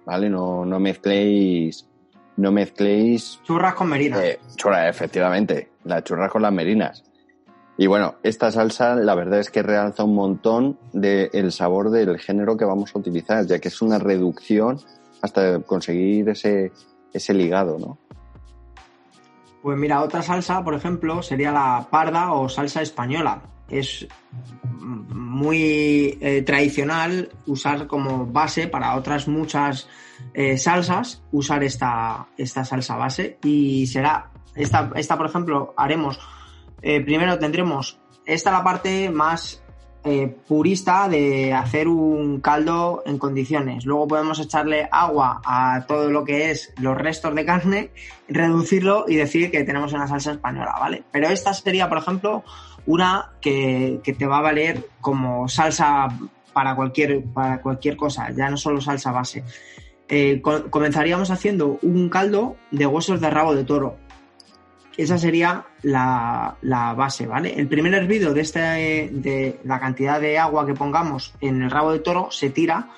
¿vale? 0.05 0.29
No, 0.29 0.67
no 0.67 0.81
mezcléis, 0.81 1.89
no 2.37 2.53
mezcléis... 2.53 3.41
Churras 3.45 3.75
con 3.75 3.89
merinas. 3.89 4.21
Eh, 4.23 4.41
churras, 4.57 4.89
efectivamente, 4.89 5.71
las 5.85 6.05
churras 6.05 6.31
con 6.31 6.43
las 6.43 6.53
merinas. 6.53 7.05
Y 7.77 7.87
bueno, 7.87 8.15
esta 8.23 8.53
salsa 8.53 8.95
la 8.95 9.15
verdad 9.15 9.41
es 9.41 9.51
que 9.51 9.63
realza 9.63 10.05
un 10.05 10.15
montón 10.15 10.79
del 10.93 11.51
sabor 11.51 11.91
del 11.91 12.19
género 12.19 12.57
que 12.57 12.65
vamos 12.65 12.95
a 12.95 12.99
utilizar, 12.99 13.47
ya 13.47 13.59
que 13.59 13.69
es 13.69 13.83
una 13.83 13.99
reducción 13.99 14.79
hasta 15.23 15.59
conseguir 15.61 16.29
ese, 16.29 16.71
ese 17.13 17.35
ligado, 17.35 17.79
¿no? 17.79 17.99
Pues 19.63 19.79
mira, 19.79 20.03
otra 20.03 20.23
salsa, 20.23 20.63
por 20.63 20.75
ejemplo, 20.75 21.23
sería 21.23 21.51
la 21.51 21.87
parda 21.91 22.33
o 22.33 22.51
salsa 22.51 22.83
española. 22.83 23.41
Es 23.71 24.07
muy 24.79 26.19
eh, 26.21 26.43
tradicional 26.43 27.31
usar 27.47 27.87
como 27.87 28.27
base 28.27 28.69
para 28.69 28.95
otras 28.95 29.27
muchas 29.27 29.89
eh, 30.35 30.59
salsas, 30.59 31.23
usar 31.33 31.65
esta, 31.65 32.27
esta 32.37 32.65
salsa 32.65 32.97
base 32.97 33.39
y 33.43 33.87
será, 33.87 34.31
esta, 34.55 34.91
esta 34.97 35.17
por 35.17 35.27
ejemplo, 35.27 35.73
haremos, 35.79 36.21
eh, 36.85 37.01
primero 37.01 37.39
tendremos, 37.39 37.99
esta 38.27 38.53
la 38.53 38.63
parte 38.63 39.11
más 39.11 39.61
eh, 40.05 40.29
purista 40.47 41.09
de 41.09 41.55
hacer 41.55 41.89
un 41.89 42.41
caldo 42.41 43.03
en 43.07 43.17
condiciones. 43.19 43.87
Luego 43.87 44.07
podemos 44.07 44.39
echarle 44.39 44.87
agua 44.93 45.41
a 45.45 45.85
todo 45.89 46.11
lo 46.11 46.25
que 46.25 46.51
es 46.51 46.75
los 46.79 46.95
restos 46.97 47.35
de 47.35 47.47
carne, 47.47 47.91
reducirlo 48.29 49.07
y 49.09 49.17
decir 49.17 49.51
que 49.51 49.65
tenemos 49.65 49.95
una 49.95 50.07
salsa 50.07 50.33
española, 50.33 50.77
¿vale? 50.79 51.05
Pero 51.11 51.29
esta 51.29 51.55
sería, 51.55 51.89
por 51.89 51.99
ejemplo, 51.99 52.45
una 52.87 53.33
que, 53.41 54.01
que 54.05 54.13
te 54.13 54.27
va 54.27 54.39
a 54.39 54.43
valer 54.43 54.87
como 55.01 55.49
salsa 55.49 56.09
para 56.53 56.77
cualquier, 56.77 57.25
para 57.25 57.63
cualquier 57.63 57.97
cosa, 57.97 58.31
ya 58.31 58.51
no 58.51 58.59
solo 58.59 58.83
salsa 58.83 59.11
base. 59.11 59.43
Eh, 60.07 60.41
co- 60.43 60.71
comenzaríamos 60.71 61.31
haciendo 61.31 61.79
un 61.81 62.11
caldo 62.11 62.57
de 62.71 62.85
huesos 62.87 63.23
de 63.23 63.31
rabo 63.31 63.55
de 63.55 63.65
toro. 63.65 63.97
Esa 64.97 65.19
sería 65.19 65.65
la, 65.83 66.57
la 66.63 66.95
base, 66.95 67.27
¿vale? 67.27 67.55
El 67.59 67.67
primer 67.67 67.95
hervido 67.95 68.33
de, 68.33 68.41
este, 68.41 68.61
de 68.61 69.61
la 69.65 69.81
cantidad 69.81 70.21
de 70.21 70.39
agua 70.39 70.67
que 70.67 70.75
pongamos 70.75 71.35
en 71.41 71.63
el 71.63 71.71
rabo 71.71 71.93
de 71.93 71.99
toro 71.99 72.31
se 72.31 72.51
tira, 72.51 72.91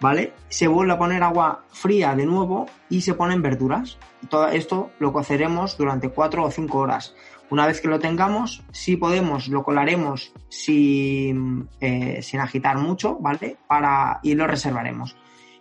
¿vale? 0.00 0.32
Se 0.48 0.66
vuelve 0.66 0.94
a 0.94 0.98
poner 0.98 1.22
agua 1.22 1.64
fría 1.70 2.14
de 2.14 2.24
nuevo 2.24 2.66
y 2.88 3.02
se 3.02 3.14
ponen 3.14 3.42
verduras. 3.42 3.98
Todo 4.30 4.48
esto 4.48 4.90
lo 4.98 5.12
coceremos 5.12 5.76
durante 5.76 6.08
4 6.08 6.44
o 6.44 6.50
5 6.50 6.78
horas. 6.78 7.14
Una 7.50 7.66
vez 7.66 7.82
que 7.82 7.88
lo 7.88 7.98
tengamos, 7.98 8.62
si 8.72 8.96
podemos, 8.96 9.48
lo 9.48 9.62
colaremos 9.62 10.32
sin, 10.48 11.68
eh, 11.80 12.20
sin 12.22 12.40
agitar 12.40 12.78
mucho, 12.78 13.18
¿vale? 13.20 13.58
Para, 13.66 14.20
y 14.22 14.34
lo 14.34 14.46
reservaremos. 14.46 15.16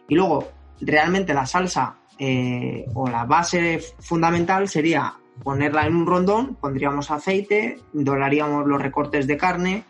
Y 0.07 0.15
luego, 0.15 0.47
realmente 0.79 1.33
la 1.33 1.45
salsa 1.45 1.97
eh, 2.17 2.85
o 2.93 3.09
la 3.09 3.25
base 3.25 3.81
fundamental 3.99 4.69
sería 4.69 5.15
ponerla 5.43 5.85
en 5.85 5.95
un 5.95 6.05
rondón, 6.05 6.55
pondríamos 6.55 7.11
aceite, 7.11 7.79
doraríamos 7.93 8.65
los 8.67 8.81
recortes 8.81 9.27
de 9.27 9.37
carne, 9.37 9.83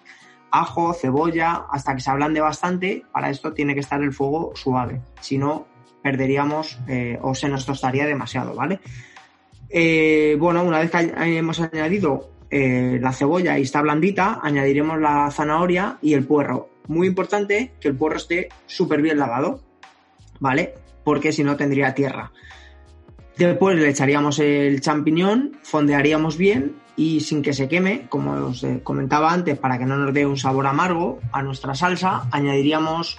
ajo, 0.52 0.94
cebolla, 0.94 1.66
hasta 1.72 1.96
que 1.96 2.02
se 2.02 2.10
ablande 2.12 2.42
bastante. 2.42 3.04
Para 3.12 3.30
esto 3.30 3.54
tiene 3.54 3.74
que 3.74 3.80
estar 3.82 4.02
el 4.02 4.14
fuego 4.14 4.52
suave, 4.56 5.02
si 5.20 5.38
no 5.38 5.66
perderíamos 6.04 6.80
eh, 6.88 7.20
o 7.22 7.36
se 7.36 7.48
nos 7.48 7.66
tostaría 7.66 8.06
demasiado, 8.06 8.56
¿vale? 8.56 8.80
Eh, 9.70 10.36
bueno, 10.40 10.64
una 10.64 10.80
vez 10.80 10.92
que 10.92 10.98
hay- 10.98 11.38
hemos 11.38 11.60
añadido 11.60 12.30
eh, 12.50 13.00
la 13.02 13.14
cebolla 13.14 13.58
y 13.58 13.62
está 13.62 13.82
blandita, 13.82 14.40
añadiremos 14.44 15.00
la 15.00 15.32
zanahoria 15.32 15.98
y 16.02 16.14
el 16.14 16.26
puerro. 16.26 16.70
Muy 16.88 17.08
importante 17.08 17.72
que 17.80 17.88
el 17.88 17.96
puerro 17.96 18.18
esté 18.18 18.50
súper 18.66 19.02
bien 19.02 19.18
lavado, 19.20 19.62
¿vale? 20.40 20.74
Porque 21.06 21.32
si 21.32 21.44
no 21.46 21.56
tendría 21.56 21.94
tierra. 21.94 22.32
Después 23.38 23.78
le 23.78 23.90
echaríamos 23.90 24.40
el 24.40 24.82
champiñón, 24.82 25.58
fondearíamos 25.64 26.38
bien 26.38 26.76
y 26.96 27.22
sin 27.22 27.42
que 27.42 27.54
se 27.54 27.68
queme, 27.68 28.08
como 28.10 28.34
os 28.48 28.64
eh, 28.64 28.82
comentaba 28.84 29.32
antes, 29.32 29.58
para 29.58 29.78
que 29.80 29.86
no 29.86 29.98
nos 29.98 30.14
dé 30.14 30.26
un 30.26 30.38
sabor 30.38 30.68
amargo 30.68 31.20
a 31.32 31.42
nuestra 31.42 31.74
salsa, 31.74 32.28
añadiríamos 32.32 33.18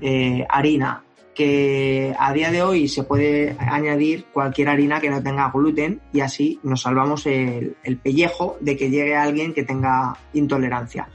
eh, 0.00 0.44
harina, 0.48 1.04
que 1.34 2.14
a 2.18 2.32
día 2.32 2.50
de 2.50 2.62
hoy 2.62 2.88
se 2.88 3.04
puede 3.04 3.56
añadir 3.58 4.26
cualquier 4.32 4.68
harina 4.68 5.00
que 5.00 5.08
no 5.08 5.22
tenga 5.22 5.50
gluten 5.50 6.00
y 6.12 6.20
así 6.20 6.60
nos 6.62 6.82
salvamos 6.82 7.24
el, 7.26 7.76
el 7.84 7.96
pellejo 7.96 8.58
de 8.60 8.76
que 8.76 8.90
llegue 8.90 9.16
alguien 9.16 9.54
que 9.54 9.62
tenga 9.62 10.18
intolerancia. 10.34 11.08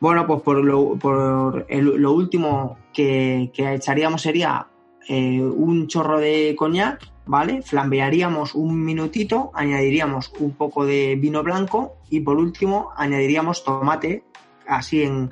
Bueno, 0.00 0.26
pues 0.26 0.42
por 0.42 0.64
lo, 0.64 0.96
por 0.98 1.66
lo 1.70 2.12
último 2.12 2.76
que, 2.92 3.52
que 3.54 3.74
echaríamos 3.74 4.22
sería 4.22 4.66
eh, 5.08 5.40
un 5.40 5.86
chorro 5.86 6.18
de 6.18 6.56
coñac, 6.58 7.11
¿vale? 7.26 7.62
Flambearíamos 7.62 8.54
un 8.54 8.84
minutito, 8.84 9.50
añadiríamos 9.54 10.32
un 10.38 10.52
poco 10.52 10.84
de 10.84 11.16
vino 11.16 11.42
blanco 11.42 11.96
y 12.10 12.20
por 12.20 12.36
último 12.36 12.90
añadiríamos 12.96 13.64
tomate, 13.64 14.24
así 14.66 15.02
en, 15.02 15.30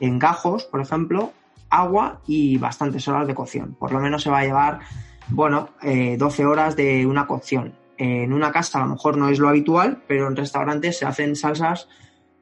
en 0.00 0.18
gajos, 0.18 0.64
por 0.64 0.80
ejemplo, 0.80 1.32
agua 1.70 2.20
y 2.26 2.58
bastantes 2.58 3.08
horas 3.08 3.26
de 3.26 3.34
cocción. 3.34 3.74
Por 3.74 3.92
lo 3.92 4.00
menos 4.00 4.22
se 4.22 4.30
va 4.30 4.40
a 4.40 4.44
llevar, 4.44 4.80
bueno, 5.28 5.70
eh, 5.82 6.16
12 6.18 6.44
horas 6.44 6.76
de 6.76 7.06
una 7.06 7.26
cocción. 7.26 7.74
En 7.96 8.32
una 8.32 8.52
casa 8.52 8.78
a 8.78 8.82
lo 8.82 8.88
mejor 8.88 9.16
no 9.16 9.28
es 9.28 9.38
lo 9.38 9.48
habitual, 9.48 10.02
pero 10.06 10.28
en 10.28 10.36
restaurantes 10.36 10.98
se 10.98 11.06
hacen 11.06 11.36
salsas 11.36 11.88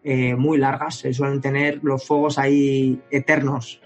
eh, 0.03 0.35
muy 0.35 0.59
largas, 0.59 0.97
se 0.97 1.13
suelen 1.13 1.41
tener 1.41 1.81
los 1.83 2.05
fuegos 2.07 2.39
ahí 2.39 3.01
eternos. 3.11 3.81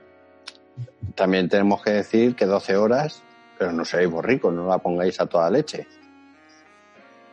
También 1.14 1.48
tenemos 1.48 1.82
que 1.82 1.90
decir 1.90 2.36
que 2.36 2.46
12 2.46 2.76
horas, 2.76 3.22
pero 3.58 3.72
no 3.72 3.84
seáis 3.84 4.08
borricos, 4.10 4.52
no 4.52 4.66
la 4.66 4.78
pongáis 4.78 5.20
a 5.20 5.26
toda 5.26 5.50
leche. 5.50 5.86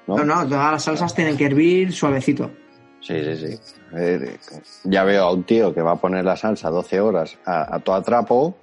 ¿no? 0.07 0.17
No, 0.17 0.25
no, 0.25 0.47
todas 0.47 0.71
las 0.71 0.83
salsas 0.83 1.13
tienen 1.13 1.37
que 1.37 1.45
hervir 1.45 1.93
suavecito. 1.93 2.51
Sí, 2.99 3.15
sí, 3.23 3.35
sí. 3.35 3.59
Eh, 3.95 4.37
ya 4.83 5.03
veo 5.03 5.23
a 5.23 5.33
un 5.33 5.43
tío 5.43 5.73
que 5.73 5.81
va 5.81 5.93
a 5.93 5.95
poner 5.95 6.23
la 6.23 6.37
salsa 6.37 6.69
12 6.69 6.99
horas 6.99 7.37
a, 7.45 7.75
a 7.75 7.79
toda 7.79 8.01
trapo 8.01 8.55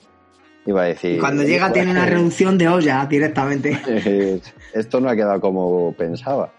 y 0.65 0.73
va 0.73 0.83
a 0.83 0.87
decir... 0.87 1.19
Cuando 1.19 1.43
llega 1.43 1.73
tiene 1.73 1.91
una 1.91 2.07
reducción 2.07 2.57
de 2.59 2.69
olla 2.69 3.07
directamente. 3.07 3.81
Eh, 3.87 4.41
Esto 4.73 5.01
no 5.01 5.09
ha 5.09 5.17
quedado 5.17 5.41
como 5.41 5.93
pensaba. 5.95 6.53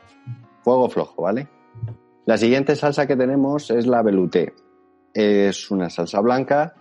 Fuego 0.63 0.89
flojo, 0.89 1.22
¿vale? 1.22 1.48
La 2.25 2.38
siguiente 2.38 2.75
salsa 2.75 3.08
que 3.08 3.15
tenemos 3.15 3.72
es 3.72 3.88
la 3.88 4.01
velouté. 4.01 4.53
Es 5.13 5.72
una 5.72 5.89
salsa 5.89 6.20
blanca 6.22 6.75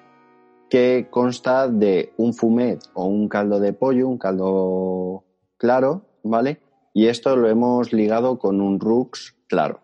que 0.69 1.09
consta 1.11 1.69
de 1.69 2.13
un 2.17 2.35
fumet 2.35 2.81
o 2.95 3.07
un 3.07 3.29
caldo 3.29 3.61
de 3.61 3.73
pollo, 3.73 4.09
un 4.09 4.19
caldo 4.19 5.25
claro, 5.57 6.03
¿vale? 6.23 6.61
Y 6.93 7.07
esto 7.07 7.37
lo 7.37 7.49
hemos 7.49 7.93
ligado 7.93 8.39
con 8.39 8.61
un 8.61 8.81
rux 8.81 9.37
claro. 9.47 9.81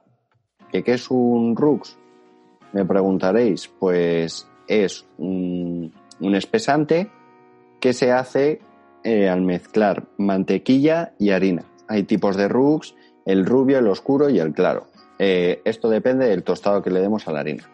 ¿Qué, 0.70 0.82
es 0.86 1.10
un 1.10 1.54
rux? 1.54 1.96
Me 2.72 2.84
preguntaréis, 2.84 3.68
pues 3.78 4.48
es 4.66 5.06
un, 5.18 5.92
espesante 6.20 7.10
que 7.80 7.92
se 7.92 8.10
hace 8.10 8.60
eh, 9.04 9.28
al 9.28 9.42
mezclar 9.42 10.04
mantequilla 10.16 11.14
y 11.18 11.30
harina. 11.30 11.64
Hay 11.86 12.02
tipos 12.02 12.36
de 12.36 12.48
rux, 12.48 12.94
el 13.24 13.46
rubio, 13.46 13.78
el 13.78 13.86
oscuro 13.86 14.28
y 14.28 14.40
el 14.40 14.52
claro. 14.52 14.88
Eh, 15.18 15.62
esto 15.64 15.88
depende 15.88 16.26
del 16.26 16.42
tostado 16.42 16.82
que 16.82 16.90
le 16.90 17.00
demos 17.00 17.28
a 17.28 17.32
la 17.32 17.40
harina. 17.40 17.70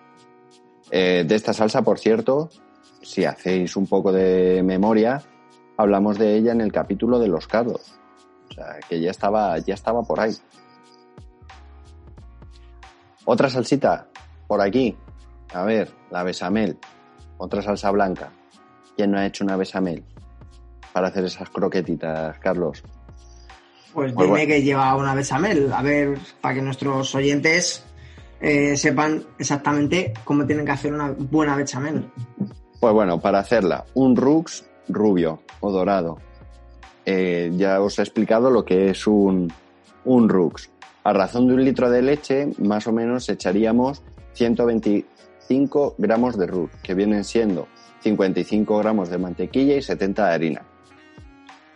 Eh, 0.91 1.25
de 1.27 1.35
esta 1.35 1.55
salsa, 1.55 1.83
por 1.83 1.99
cierto, 1.99 2.51
si 3.03 3.25
hacéis 3.25 3.77
un 3.77 3.87
poco 3.87 4.13
de 4.13 4.63
memoria, 4.63 5.23
hablamos 5.77 6.19
de 6.19 6.37
ella 6.37 6.53
en 6.53 6.61
el 6.61 6.73
capítulo 6.73 7.19
de 7.19 7.29
los 7.29 7.47
cardos. 7.47 7.99
O 8.51 8.55
sea, 8.55 8.79
que 8.89 9.01
ya 9.01 9.11
estaba, 9.11 9.59
ya 9.59 9.75
estaba 9.75 10.03
por 10.03 10.21
ahí. 10.21 10.35
Otra 13.25 13.49
salsita 13.49 14.09
por 14.47 14.61
aquí. 14.61 14.97
A 15.53 15.65
ver, 15.65 15.91
la 16.11 16.23
besamel. 16.23 16.79
Otra 17.39 17.63
salsa 17.63 17.91
blanca. 17.91 18.31
¿Quién 18.97 19.13
no 19.13 19.19
ha 19.19 19.27
hecho 19.27 19.45
una 19.45 19.57
besamel 19.57 20.05
para 20.93 21.09
hacer 21.09 21.25
esas 21.25 21.49
croquetitas, 21.51 22.39
Carlos? 22.39 22.83
Pues, 23.93 24.13
pues 24.13 24.29
dime 24.29 24.47
que 24.47 24.63
lleva 24.63 24.95
una 24.97 25.15
besamel. 25.15 25.73
A 25.73 25.83
ver, 25.83 26.19
para 26.41 26.55
que 26.55 26.63
nuestros 26.63 27.15
oyentes 27.15 27.85
eh, 28.41 28.77
sepan 28.77 29.25
exactamente 29.39 30.13
cómo 30.25 30.47
tienen 30.47 30.65
que 30.65 30.73
hacer 30.73 30.93
una 30.93 31.11
buena 31.11 31.57
bechamel. 31.57 32.11
Pues 32.81 32.95
bueno, 32.95 33.21
para 33.21 33.41
hacerla, 33.41 33.85
un 33.93 34.17
rux 34.17 34.65
rubio 34.89 35.43
o 35.61 35.71
dorado. 35.71 36.17
Eh, 37.05 37.53
ya 37.55 37.79
os 37.83 37.99
he 37.99 38.03
explicado 38.03 38.51
lo 38.51 38.65
que 38.65 38.89
es 38.89 39.07
un, 39.07 39.53
un 40.07 40.29
rux. 40.31 40.71
A 41.05 41.13
razón 41.13 41.47
de 41.47 41.55
un 41.55 41.65
litro 41.65 41.91
de 41.91 42.01
leche, 42.01 42.49
más 42.59 42.87
o 42.87 42.93
menos 42.93 43.29
echaríamos 43.29 44.03
125 44.33 45.97
gramos 45.99 46.39
de 46.39 46.47
rux, 46.47 46.75
que 46.83 46.95
vienen 46.95 47.25
siendo 47.25 47.69
55 48.01 48.79
gramos 48.79 49.11
de 49.11 49.19
mantequilla 49.19 49.77
y 49.77 49.83
70 49.83 50.27
de 50.27 50.33
harina. 50.33 50.63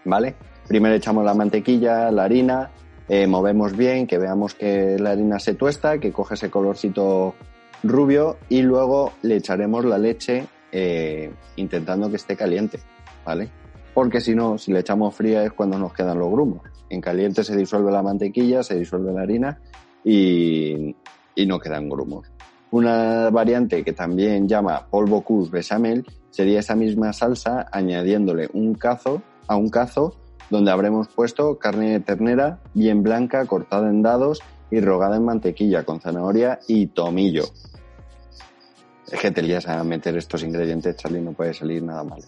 ¿Vale? 0.06 0.34
Primero 0.66 0.94
echamos 0.94 1.22
la 1.22 1.34
mantequilla, 1.34 2.10
la 2.10 2.24
harina, 2.24 2.70
eh, 3.10 3.26
movemos 3.26 3.76
bien, 3.76 4.06
que 4.06 4.16
veamos 4.16 4.54
que 4.54 4.98
la 4.98 5.10
harina 5.10 5.38
se 5.38 5.52
tuesta, 5.52 5.98
que 5.98 6.12
coge 6.12 6.34
ese 6.34 6.50
colorcito 6.50 7.34
rubio 7.82 8.38
y 8.48 8.62
luego 8.62 9.12
le 9.20 9.36
echaremos 9.36 9.84
la 9.84 9.98
leche 9.98 10.46
eh, 10.76 11.32
intentando 11.54 12.10
que 12.10 12.16
esté 12.16 12.36
caliente, 12.36 12.80
¿vale? 13.24 13.48
Porque 13.94 14.20
si 14.20 14.34
no, 14.34 14.58
si 14.58 14.72
le 14.72 14.80
echamos 14.80 15.14
fría 15.14 15.44
es 15.44 15.52
cuando 15.52 15.78
nos 15.78 15.92
quedan 15.92 16.18
los 16.18 16.32
grumos. 16.32 16.62
En 16.90 17.00
caliente 17.00 17.44
se 17.44 17.56
disuelve 17.56 17.92
la 17.92 18.02
mantequilla, 18.02 18.64
se 18.64 18.76
disuelve 18.76 19.12
la 19.12 19.22
harina 19.22 19.60
y, 20.02 20.96
y 21.36 21.46
no 21.46 21.60
quedan 21.60 21.88
grumos. 21.88 22.26
Una 22.72 23.30
variante 23.30 23.84
que 23.84 23.92
también 23.92 24.48
llama 24.48 24.88
polvo 24.90 25.22
cus 25.22 25.48
bechamel 25.48 26.04
sería 26.30 26.58
esa 26.58 26.74
misma 26.74 27.12
salsa 27.12 27.68
añadiéndole 27.70 28.48
un 28.52 28.74
cazo 28.74 29.22
a 29.46 29.54
un 29.54 29.68
cazo 29.68 30.16
donde 30.50 30.72
habremos 30.72 31.06
puesto 31.06 31.56
carne 31.60 31.92
de 31.92 32.00
ternera 32.00 32.58
bien 32.74 33.04
blanca, 33.04 33.46
cortada 33.46 33.88
en 33.88 34.02
dados 34.02 34.40
y 34.72 34.80
rogada 34.80 35.16
en 35.16 35.24
mantequilla 35.24 35.84
con 35.84 36.00
zanahoria 36.00 36.58
y 36.66 36.88
tomillo. 36.88 37.44
Es 39.14 39.20
que 39.20 39.30
te 39.30 39.42
lías 39.42 39.68
a 39.68 39.84
meter 39.84 40.16
estos 40.16 40.42
ingredientes, 40.42 40.96
Charlie, 40.96 41.20
no 41.20 41.32
puede 41.32 41.54
salir 41.54 41.80
nada 41.80 42.02
mal. 42.02 42.20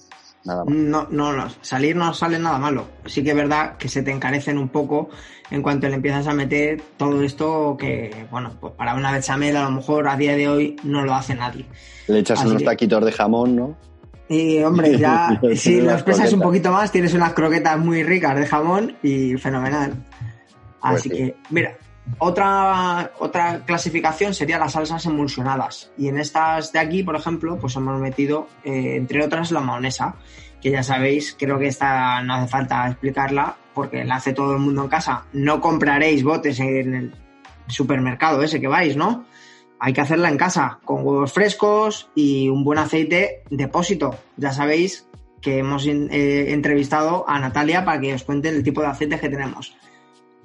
Nada 0.45 0.62
No, 0.69 1.09
no, 1.11 1.33
no, 1.33 1.49
salir 1.61 1.97
no 1.97 2.14
sale 2.14 2.38
nada 2.38 2.59
malo. 2.59 2.87
Sí 3.07 3.25
que 3.25 3.31
es 3.31 3.37
verdad 3.37 3.76
que 3.76 3.88
se 3.88 4.05
te 4.05 4.12
encarecen 4.12 4.57
un 4.57 4.69
poco 4.69 5.11
en 5.50 5.62
cuanto 5.62 5.88
le 5.88 5.97
empiezas 5.97 6.28
a 6.28 6.33
meter 6.33 6.81
todo 6.97 7.23
esto 7.25 7.76
que, 7.76 8.26
bueno, 8.31 8.52
pues 8.61 8.75
para 8.75 8.95
una 8.95 9.11
bechamel 9.11 9.57
a 9.57 9.64
lo 9.64 9.73
mejor 9.73 10.07
a 10.07 10.16
día 10.16 10.37
de 10.37 10.49
hoy 10.49 10.76
no 10.85 11.05
lo 11.05 11.12
hace 11.12 11.35
nadie. 11.35 11.66
Le 12.07 12.21
echas 12.21 12.45
unos 12.45 12.62
taquitos 12.62 13.05
de 13.05 13.11
jamón, 13.11 13.57
¿no? 13.57 13.76
Y 14.28 14.62
hombre, 14.62 14.97
ya 14.97 15.40
si 15.57 15.81
los 15.81 16.05
pesas 16.05 16.33
un 16.33 16.40
poquito 16.40 16.71
más, 16.71 16.93
tienes 16.93 17.15
unas 17.15 17.32
croquetas 17.32 17.80
muy 17.80 18.04
ricas 18.04 18.39
de 18.39 18.47
jamón 18.47 18.97
y 19.02 19.34
fenomenal. 19.39 20.04
Pues 20.80 21.00
Así 21.00 21.11
que, 21.11 21.34
mira, 21.50 21.76
otra, 22.19 23.12
otra 23.19 23.64
clasificación 23.64 24.34
sería 24.34 24.58
las 24.58 24.73
salsas 24.73 25.06
emulsionadas. 25.06 25.90
Y 25.99 26.08
en 26.08 26.19
estas 26.19 26.73
de 26.73 26.78
aquí, 26.78 27.02
por 27.02 27.16
ejemplo, 27.16 27.58
pues 27.58 27.76
hemos 27.76 28.00
metido, 28.00 28.49
eh, 28.64 28.97
entre 28.97 29.25
otras, 29.25 29.50
la 29.50 29.60
maonesa, 29.60 30.16
que 30.60 30.71
ya 30.71 30.82
sabéis, 30.82 31.36
creo 31.38 31.58
que 31.58 31.66
esta 31.66 32.23
no 32.23 32.34
hace 32.34 32.49
falta 32.49 32.86
explicarla 32.88 33.56
porque 33.75 34.04
la 34.04 34.16
hace 34.16 34.32
todo 34.32 34.52
el 34.52 34.58
mundo 34.58 34.84
en 34.84 34.88
casa. 34.88 35.25
No 35.32 35.60
compraréis 35.60 36.25
botes 36.25 36.58
en 36.60 36.95
el 36.95 37.14
supermercado 37.69 38.42
ese 38.42 38.60
que 38.60 38.69
vais, 38.69 38.97
¿no? 38.97 39.26
hay 39.78 39.92
que 39.92 40.00
hacerla 40.00 40.28
en 40.28 40.36
casa, 40.36 40.78
con 40.84 41.06
huevos 41.06 41.32
frescos 41.32 42.10
y 42.14 42.49
un 42.49 42.64
buen 42.64 42.78
aceite 42.78 43.42
depósito. 43.50 44.16
Ya 44.36 44.52
sabéis 44.52 45.06
que 45.40 45.58
hemos 45.58 45.86
eh, 45.86 46.52
entrevistado 46.52 47.28
a 47.28 47.38
Natalia 47.38 47.84
para 47.84 48.00
que 48.00 48.14
os 48.14 48.25
cuente 48.25 48.49
el 48.49 48.62
tipo 48.62 48.80
de 48.80 48.88
aceite 48.88 49.21
que 49.21 49.28
tenemos. 49.28 49.76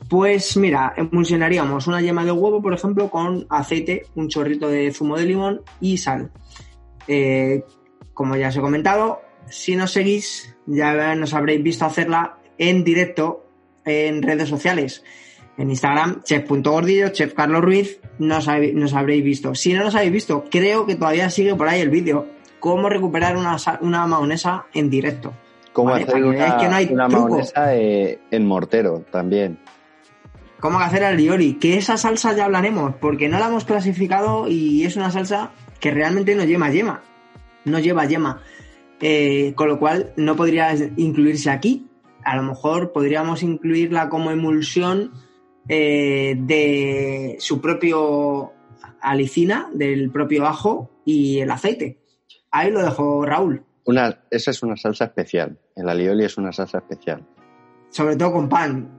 Pues 0.10 0.58
mira, 0.58 0.94
emulsionaríamos 0.98 1.88
una 1.88 2.02
yema 2.02 2.26
de 2.26 2.32
huevo, 2.32 2.62
por 2.62 2.74
ejemplo, 2.74 3.10
con 3.10 3.46
aceite, 3.50 4.06
un 4.16 4.28
chorrito 4.28 4.68
de 4.68 4.92
zumo 4.92 5.18
de 5.18 5.26
limón 5.26 5.62
y 5.80 5.98
sal. 5.98 6.32
Eh, 7.08 7.64
como 8.14 8.36
ya 8.36 8.50
os 8.50 8.58
he 8.58 8.62
comentado, 8.62 9.22
si 9.48 9.76
nos 9.76 9.92
seguís, 9.92 10.56
ya 10.66 11.16
nos 11.16 11.34
habréis 11.34 11.64
visto 11.64 11.86
hacerla 11.86 12.38
en 12.58 12.84
directo 12.84 13.46
en 13.86 14.22
redes 14.22 14.50
sociales 14.50 15.04
en 15.58 15.70
Instagram, 15.70 16.24
chef.gordillo, 16.24 17.10
chef 17.10 17.34
Carlos 17.34 17.62
Ruiz, 17.62 18.00
nos, 18.20 18.48
habréis 18.48 19.24
visto. 19.24 19.56
Si 19.56 19.74
no 19.74 19.84
nos 19.84 19.96
habéis 19.96 20.12
visto, 20.12 20.46
creo 20.50 20.86
que 20.86 20.96
todavía 20.96 21.30
sigue 21.30 21.56
por 21.56 21.68
ahí 21.68 21.82
el 21.82 21.90
vídeo. 21.90 22.28
Cómo 22.60 22.90
recuperar 22.90 23.38
una, 23.38 23.58
una 23.82 24.08
maonesa 24.08 24.66
en 24.74 24.90
directo. 24.90 25.34
Cómo 25.74 25.94
hacer 25.94 26.24
una, 26.24 27.08
maonesa 27.08 27.76
eh, 27.76 28.20
en 28.30 28.46
mortero 28.46 29.06
también. 29.12 29.60
Cómo 30.62 30.80
hacer 30.80 31.16
liori. 31.16 31.56
Que 31.56 31.78
esa 31.78 31.98
salsa 31.98 32.34
ya 32.36 32.46
hablaremos, 32.46 32.94
porque 33.02 33.28
no 33.28 33.40
la 33.40 33.48
hemos 33.48 33.66
clasificado 33.66 34.48
y 34.48 34.86
es 34.86 34.96
una 34.96 35.10
salsa 35.10 35.52
que 35.80 35.90
realmente 35.90 36.36
no 36.36 36.46
lleva 36.46 36.70
yema. 36.70 37.02
No 37.66 37.80
lleva 37.80 38.06
yema. 38.06 38.42
Eh, 39.02 39.54
con 39.56 39.68
lo 39.68 39.80
cual 39.80 40.14
no 40.16 40.36
podría 40.36 40.76
incluirse 40.98 41.50
aquí. 41.50 41.88
A 42.24 42.36
lo 42.36 42.44
mejor 42.44 42.92
podríamos 42.92 43.42
incluirla 43.42 44.08
como 44.08 44.30
emulsión 44.30 45.12
eh, 45.68 46.36
de 46.38 47.38
su 47.40 47.60
propio 47.60 48.54
alicina, 49.02 49.68
del 49.74 50.12
propio 50.12 50.46
ajo 50.46 50.92
y 51.04 51.40
el 51.40 51.50
aceite. 51.50 51.98
Ahí 52.52 52.70
lo 52.70 52.84
dejó 52.84 53.26
Raúl. 53.26 53.64
Esa 54.30 54.52
es 54.52 54.62
una 54.62 54.78
salsa 54.78 55.06
especial. 55.06 55.58
El 55.76 55.90
alioli 55.90 56.26
es 56.26 56.38
una 56.38 56.52
salsa 56.52 56.78
especial. 56.78 57.26
Sobre 57.92 58.16
todo 58.16 58.34
con 58.34 58.50
pan. 58.50 58.98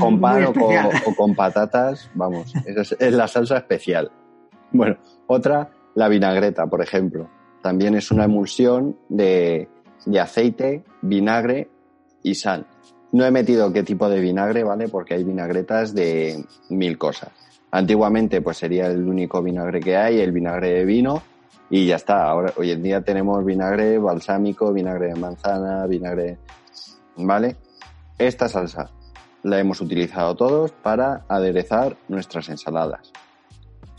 con, 0.00 0.20
pan 0.20 0.44
o 0.44 1.14
con, 1.14 1.34
patatas, 1.34 2.08
vamos, 2.14 2.52
es, 2.64 2.96
es 2.98 3.12
la 3.12 3.28
salsa 3.28 3.58
especial. 3.58 4.10
Bueno, 4.70 4.96
otra, 5.26 5.70
la 5.94 6.08
vinagreta, 6.08 6.66
por 6.66 6.82
ejemplo. 6.82 7.28
También 7.62 7.96
es 7.96 8.10
una 8.12 8.24
emulsión 8.24 8.96
de, 9.08 9.68
de 10.04 10.20
aceite, 10.20 10.84
vinagre 11.02 11.68
y 12.22 12.34
sal. 12.36 12.66
No 13.12 13.24
he 13.24 13.30
metido 13.30 13.72
qué 13.72 13.82
tipo 13.82 14.08
de 14.08 14.20
vinagre, 14.20 14.62
¿vale? 14.62 14.88
Porque 14.88 15.14
hay 15.14 15.24
vinagretas 15.24 15.94
de 15.94 16.44
mil 16.70 16.96
cosas. 16.98 17.30
Antiguamente, 17.72 18.40
pues 18.40 18.58
sería 18.58 18.86
el 18.86 19.06
único 19.06 19.42
vinagre 19.42 19.80
que 19.80 19.96
hay, 19.96 20.20
el 20.20 20.32
vinagre 20.32 20.70
de 20.70 20.84
vino, 20.84 21.22
y 21.70 21.86
ya 21.86 21.96
está. 21.96 22.24
Ahora, 22.24 22.52
hoy 22.56 22.70
en 22.70 22.82
día 22.82 23.00
tenemos 23.00 23.44
vinagre 23.44 23.98
balsámico, 23.98 24.72
vinagre 24.72 25.08
de 25.08 25.14
manzana, 25.16 25.86
vinagre. 25.86 26.38
¿Vale? 27.16 27.56
Esta 28.18 28.48
salsa 28.48 28.90
la 29.42 29.58
hemos 29.60 29.82
utilizado 29.82 30.34
todos 30.34 30.72
para 30.72 31.26
aderezar 31.28 31.98
nuestras 32.08 32.48
ensaladas. 32.48 33.12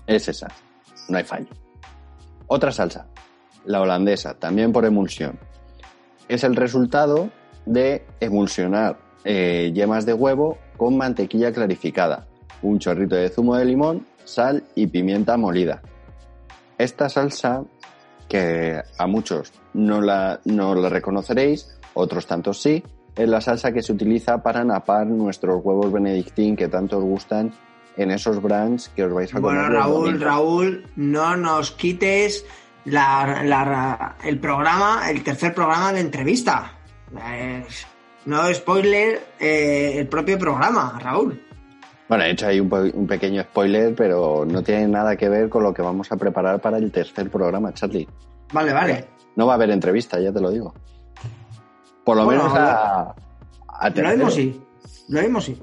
Es 0.08 0.28
esa, 0.28 0.48
no 1.08 1.18
hay 1.18 1.24
fallo. 1.24 1.50
Otra 2.48 2.72
salsa, 2.72 3.08
la 3.66 3.80
holandesa, 3.80 4.34
también 4.34 4.72
por 4.72 4.86
emulsión. 4.86 5.38
Es 6.28 6.44
el 6.44 6.56
resultado 6.56 7.30
de 7.68 8.06
emulsionar 8.20 8.98
eh, 9.24 9.72
yemas 9.74 10.06
de 10.08 10.14
huevo 10.14 10.58
con 10.78 10.98
mantequilla 10.98 11.52
clarificada, 11.52 12.28
un 12.64 12.80
chorrito 12.80 13.16
de 13.16 13.30
zumo 13.30 13.56
de 13.56 13.66
limón, 13.66 14.08
sal 14.24 14.64
y 14.74 14.88
pimienta 14.88 15.38
molida. 15.38 15.84
Esta 16.80 17.08
salsa, 17.08 17.64
que 18.28 18.82
a 18.98 19.08
muchos 19.08 19.54
no 19.74 20.02
la, 20.02 20.40
no 20.46 20.74
la 20.74 20.90
reconoceréis, 20.90 21.78
otros 21.94 22.26
tantos 22.26 22.62
sí, 22.62 22.84
es 23.18 23.28
la 23.28 23.42
salsa 23.42 23.72
que 23.72 23.82
se 23.82 23.94
utiliza 23.94 24.42
para 24.42 24.64
napar 24.64 25.08
nuestros 25.08 25.64
huevos 25.64 25.92
benedictín 25.92 26.56
que 26.56 26.68
tanto 26.68 27.00
os 27.00 27.04
gustan 27.04 27.52
en 27.98 28.12
esos 28.12 28.42
brands 28.42 28.90
que 28.90 29.04
os 29.04 29.14
vais 29.14 29.34
a 29.34 29.42
comer. 29.42 29.58
Bueno, 29.58 29.70
Raúl, 29.70 30.22
Raúl, 30.22 30.86
no 30.96 31.36
nos 31.36 31.72
quites 31.72 32.46
el 32.86 34.40
programa, 34.40 35.02
el 35.10 35.24
tercer 35.24 35.54
programa 35.54 35.92
de 35.94 36.02
entrevista. 36.02 36.74
No 38.26 38.54
spoiler 38.54 39.20
eh, 39.40 39.96
el 39.98 40.08
propio 40.08 40.38
programa, 40.38 41.00
Raúl. 41.02 41.42
Bueno, 42.08 42.24
he 42.24 42.32
hecho 42.32 42.48
ahí 42.48 42.60
un, 42.60 42.72
un, 42.72 43.08
pequeño 43.08 43.42
spoiler, 43.44 43.94
pero 43.96 44.46
no 44.46 44.62
tiene 44.62 44.88
nada 44.88 45.18
que 45.18 45.28
ver 45.28 45.50
con 45.50 45.64
lo 45.64 45.74
que 45.74 45.82
vamos 45.82 46.10
a 46.12 46.16
preparar 46.16 46.62
para 46.62 46.78
el 46.78 46.90
tercer 46.92 47.30
programa, 47.30 47.74
Charlie. 47.74 48.08
Vale, 48.54 48.72
vale. 48.72 49.06
No 49.36 49.46
va 49.46 49.54
a 49.54 49.56
haber 49.56 49.72
entrevista, 49.72 50.20
ya 50.20 50.32
te 50.32 50.40
lo 50.40 50.50
digo. 50.50 50.74
Por 52.08 52.16
lo 52.16 52.26
menos 52.26 52.54
a, 52.56 53.14
a 53.68 53.90
Lo 53.90 54.10
mismo 54.12 54.32
sí. 54.32 54.62
Lo 55.10 55.22
mismo 55.22 55.42
sí. 55.42 55.60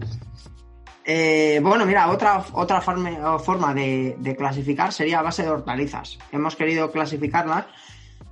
Eh, 1.07 1.59
bueno, 1.63 1.87
mira, 1.87 2.11
otra, 2.11 2.45
otra 2.53 2.83
forma, 2.83 3.39
forma 3.39 3.73
de, 3.73 4.15
de, 4.19 4.37
clasificar 4.37 4.93
sería 4.93 5.21
a 5.21 5.23
base 5.23 5.43
de 5.43 5.49
hortalizas. 5.49 6.19
Hemos 6.33 6.55
querido 6.55 6.91
clasificarlas 6.91 7.65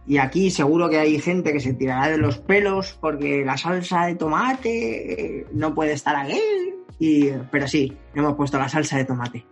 y 0.06 0.18
aquí 0.18 0.50
seguro 0.50 0.90
que 0.90 0.98
hay 0.98 1.18
gente 1.20 1.54
que 1.54 1.60
se 1.60 1.72
tirará 1.72 2.10
de 2.10 2.18
los 2.18 2.36
pelos 2.36 2.98
porque 3.00 3.46
la 3.46 3.56
salsa 3.56 4.04
de 4.04 4.16
tomate 4.16 5.46
no 5.54 5.74
puede 5.74 5.92
estar 5.92 6.14
aquí. 6.14 6.38
Y, 6.98 7.30
pero 7.50 7.66
sí, 7.66 7.96
hemos 8.14 8.34
puesto 8.34 8.58
la 8.58 8.68
salsa 8.68 8.98
de 8.98 9.06
tomate. 9.06 9.46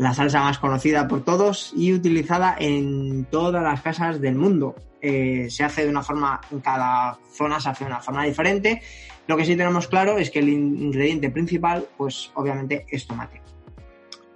La 0.00 0.14
salsa 0.14 0.40
más 0.40 0.58
conocida 0.58 1.06
por 1.06 1.26
todos 1.26 1.74
y 1.76 1.92
utilizada 1.92 2.56
en 2.58 3.26
todas 3.26 3.62
las 3.62 3.82
casas 3.82 4.18
del 4.18 4.34
mundo. 4.34 4.74
Eh, 5.02 5.48
se 5.50 5.62
hace 5.62 5.84
de 5.84 5.90
una 5.90 6.02
forma, 6.02 6.40
en 6.50 6.60
cada 6.60 7.18
zona 7.30 7.60
se 7.60 7.68
hace 7.68 7.84
de 7.84 7.90
una 7.90 8.00
forma 8.00 8.24
diferente. 8.24 8.80
Lo 9.26 9.36
que 9.36 9.44
sí 9.44 9.56
tenemos 9.56 9.88
claro 9.88 10.16
es 10.16 10.30
que 10.30 10.38
el 10.38 10.48
ingrediente 10.48 11.28
principal, 11.28 11.86
pues 11.98 12.30
obviamente 12.32 12.86
es 12.88 13.06
tomate. 13.06 13.42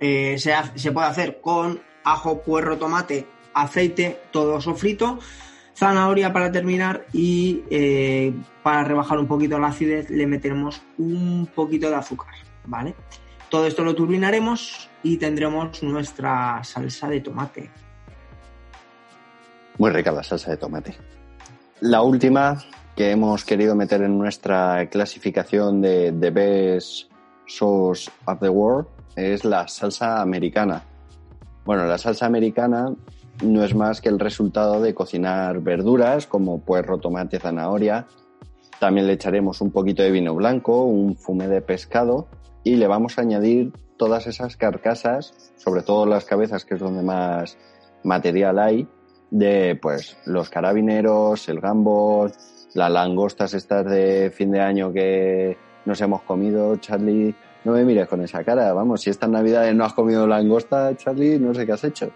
Eh, 0.00 0.36
se, 0.36 0.92
puede 0.92 1.06
hacer 1.06 1.40
con 1.40 1.80
ajo, 2.04 2.42
puerro, 2.42 2.76
tomate, 2.76 3.26
aceite, 3.54 4.20
todo 4.32 4.60
sofrito, 4.60 5.18
zanahoria 5.74 6.30
para 6.30 6.52
terminar 6.52 7.06
y 7.10 7.62
eh, 7.70 8.34
para 8.62 8.84
rebajar 8.84 9.18
un 9.18 9.26
poquito 9.26 9.58
la 9.58 9.68
acidez 9.68 10.10
le 10.10 10.26
meteremos 10.26 10.82
un 10.98 11.48
poquito 11.54 11.88
de 11.88 11.96
azúcar, 11.96 12.34
¿vale? 12.66 12.94
Todo 13.54 13.68
esto 13.68 13.84
lo 13.84 13.94
turbinaremos 13.94 14.90
y 15.04 15.16
tendremos 15.16 15.80
nuestra 15.84 16.58
salsa 16.64 17.08
de 17.08 17.20
tomate. 17.20 17.70
Muy 19.78 19.92
rica 19.92 20.10
la 20.10 20.24
salsa 20.24 20.50
de 20.50 20.56
tomate. 20.56 20.96
La 21.80 22.02
última 22.02 22.60
que 22.96 23.12
hemos 23.12 23.44
querido 23.44 23.76
meter 23.76 24.02
en 24.02 24.18
nuestra 24.18 24.88
clasificación 24.90 25.80
de, 25.80 26.10
de 26.10 26.30
Best 26.30 27.12
Sauce 27.46 28.10
of 28.24 28.40
the 28.40 28.48
World 28.48 28.88
es 29.14 29.44
la 29.44 29.68
salsa 29.68 30.20
americana. 30.20 30.82
Bueno, 31.64 31.86
la 31.86 31.96
salsa 31.96 32.26
americana 32.26 32.92
no 33.44 33.62
es 33.62 33.72
más 33.72 34.00
que 34.00 34.08
el 34.08 34.18
resultado 34.18 34.80
de 34.80 34.94
cocinar 34.94 35.60
verduras 35.60 36.26
como 36.26 36.58
puerro, 36.58 36.98
tomate, 36.98 37.38
zanahoria. 37.38 38.08
También 38.80 39.06
le 39.06 39.12
echaremos 39.12 39.60
un 39.60 39.70
poquito 39.70 40.02
de 40.02 40.10
vino 40.10 40.34
blanco, 40.34 40.82
un 40.86 41.14
fumé 41.14 41.46
de 41.46 41.60
pescado 41.60 42.26
y 42.64 42.76
le 42.76 42.86
vamos 42.86 43.18
a 43.18 43.20
añadir 43.20 43.72
todas 43.96 44.26
esas 44.26 44.56
carcasas, 44.56 45.52
sobre 45.56 45.82
todo 45.82 46.06
las 46.06 46.24
cabezas, 46.24 46.64
que 46.64 46.74
es 46.74 46.80
donde 46.80 47.02
más 47.02 47.56
material 48.02 48.58
hay, 48.58 48.88
de 49.30 49.78
pues 49.80 50.16
los 50.24 50.50
carabineros, 50.50 51.48
el 51.48 51.60
gambos, 51.60 52.32
las 52.74 52.90
langostas 52.90 53.54
estas 53.54 53.84
de 53.86 54.32
fin 54.34 54.50
de 54.50 54.60
año 54.60 54.92
que 54.92 55.56
nos 55.84 56.00
hemos 56.00 56.22
comido, 56.22 56.76
Charlie. 56.76 57.34
No 57.64 57.72
me 57.72 57.84
mires 57.84 58.08
con 58.08 58.20
esa 58.22 58.44
cara, 58.44 58.72
vamos, 58.72 59.02
si 59.02 59.10
estas 59.10 59.30
navidades 59.30 59.74
no 59.74 59.84
has 59.84 59.94
comido 59.94 60.26
langosta, 60.26 60.94
Charlie, 60.96 61.38
no 61.38 61.54
sé 61.54 61.64
qué 61.64 61.72
has 61.72 61.84
hecho. 61.84 62.10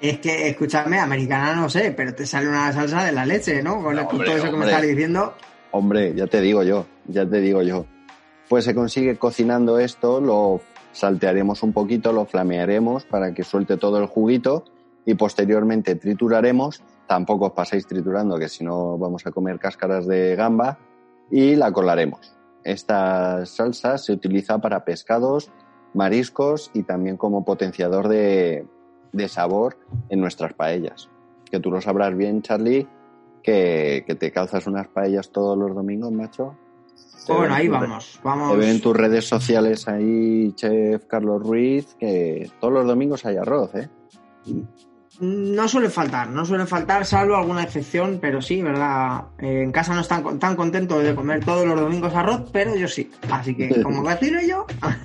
Es 0.00 0.18
que, 0.18 0.48
escúchame, 0.48 0.98
americana 0.98 1.54
no 1.54 1.68
sé, 1.68 1.92
pero 1.92 2.14
te 2.14 2.26
sale 2.26 2.48
una 2.48 2.72
salsa 2.72 3.04
de 3.04 3.12
la 3.12 3.24
leche, 3.26 3.62
¿no? 3.62 3.82
Con 3.82 3.96
no, 3.96 4.02
hombre, 4.02 4.26
todo 4.26 4.36
eso 4.36 4.44
hombre. 4.46 4.50
que 4.50 4.56
me 4.56 4.64
estás 4.66 4.82
diciendo. 4.82 5.34
Hombre, 5.72 6.14
ya 6.14 6.26
te 6.26 6.40
digo 6.40 6.62
yo, 6.62 6.86
ya 7.06 7.26
te 7.26 7.40
digo 7.40 7.62
yo. 7.62 7.86
Pues 8.50 8.64
se 8.64 8.74
consigue 8.74 9.16
cocinando 9.16 9.78
esto, 9.78 10.20
lo 10.20 10.60
saltearemos 10.90 11.62
un 11.62 11.72
poquito, 11.72 12.12
lo 12.12 12.24
flamearemos 12.24 13.04
para 13.04 13.32
que 13.32 13.44
suelte 13.44 13.76
todo 13.76 13.98
el 13.98 14.06
juguito 14.06 14.64
y 15.06 15.14
posteriormente 15.14 15.94
trituraremos. 15.94 16.82
Tampoco 17.06 17.46
os 17.46 17.52
paséis 17.52 17.86
triturando, 17.86 18.40
que 18.40 18.48
si 18.48 18.64
no 18.64 18.98
vamos 18.98 19.24
a 19.24 19.30
comer 19.30 19.60
cáscaras 19.60 20.04
de 20.08 20.34
gamba 20.34 20.78
y 21.30 21.54
la 21.54 21.70
colaremos. 21.70 22.34
Esta 22.64 23.46
salsa 23.46 23.98
se 23.98 24.12
utiliza 24.12 24.58
para 24.58 24.84
pescados, 24.84 25.52
mariscos 25.94 26.72
y 26.74 26.82
también 26.82 27.16
como 27.16 27.44
potenciador 27.44 28.08
de, 28.08 28.66
sabor 29.28 29.78
en 30.08 30.18
nuestras 30.18 30.54
paellas. 30.54 31.08
Que 31.48 31.60
tú 31.60 31.70
lo 31.70 31.80
sabrás 31.80 32.16
bien, 32.16 32.42
Charlie, 32.42 32.88
que 33.44 34.16
te 34.18 34.32
calzas 34.32 34.66
unas 34.66 34.88
paellas 34.88 35.30
todos 35.30 35.56
los 35.56 35.72
domingos, 35.72 36.10
macho. 36.10 36.56
Bueno, 37.28 37.54
ahí 37.54 37.68
vamos, 37.68 38.18
vamos. 38.22 38.58
Te 38.58 38.70
en 38.70 38.80
tus 38.80 38.96
redes 38.96 39.26
sociales 39.26 39.86
ahí, 39.88 40.52
Chef 40.54 41.04
Carlos 41.06 41.42
Ruiz, 41.42 41.94
que 41.98 42.50
todos 42.60 42.72
los 42.72 42.86
domingos 42.86 43.24
hay 43.24 43.36
arroz, 43.36 43.74
¿eh? 43.74 43.88
No 45.20 45.68
suele 45.68 45.90
faltar, 45.90 46.30
no 46.30 46.46
suele 46.46 46.64
faltar, 46.64 47.04
salvo 47.04 47.36
alguna 47.36 47.62
excepción, 47.62 48.18
pero 48.22 48.40
sí, 48.40 48.62
¿verdad? 48.62 49.24
Eh, 49.38 49.62
en 49.62 49.70
casa 49.70 49.94
no 49.94 50.00
están 50.00 50.38
tan 50.38 50.56
contentos 50.56 51.02
de 51.04 51.14
comer 51.14 51.44
todos 51.44 51.66
los 51.66 51.78
domingos 51.78 52.14
arroz, 52.14 52.48
pero 52.50 52.74
yo 52.74 52.88
sí. 52.88 53.10
Así 53.30 53.54
que, 53.54 53.82
como 53.82 54.02
cocino 54.04 54.40
yo. 54.40 54.64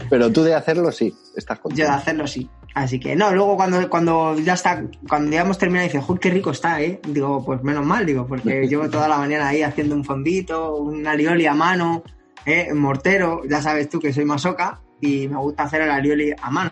pero 0.09 0.31
tú 0.31 0.43
de 0.43 0.55
hacerlo 0.55 0.91
sí, 0.93 1.13
estás 1.35 1.59
contento. 1.59 1.83
Yo 1.83 1.89
de 1.89 1.97
hacerlo 1.97 2.27
sí. 2.27 2.49
Así 2.75 2.99
que 2.99 3.15
no, 3.15 3.33
luego 3.33 3.55
cuando, 3.55 3.89
cuando 3.89 4.37
ya 4.37 4.53
está, 4.53 4.83
cuando 5.07 5.31
ya 5.31 5.41
hemos 5.41 5.57
terminado, 5.57 5.87
dice, 5.87 6.03
¡Uy, 6.05 6.19
qué 6.19 6.29
rico 6.29 6.51
está, 6.51 6.81
eh! 6.81 6.99
Digo, 7.07 7.43
pues 7.43 7.63
menos 7.63 7.85
mal, 7.85 8.05
digo, 8.05 8.27
porque 8.27 8.67
llevo 8.69 8.89
toda 8.89 9.07
la 9.07 9.17
mañana 9.17 9.47
ahí 9.47 9.61
haciendo 9.61 9.95
un 9.95 10.03
fondito, 10.03 10.75
un 10.75 11.07
alioli 11.07 11.45
a 11.45 11.53
mano, 11.53 12.03
¿eh? 12.45 12.73
mortero, 12.73 13.43
ya 13.49 13.61
sabes 13.61 13.87
tú 13.87 14.01
que 14.01 14.11
soy 14.11 14.25
masoca 14.25 14.81
y 14.99 15.29
me 15.29 15.37
gusta 15.37 15.63
hacer 15.63 15.83
el 15.83 15.89
alioli 15.89 16.33
a 16.39 16.51
mano. 16.51 16.71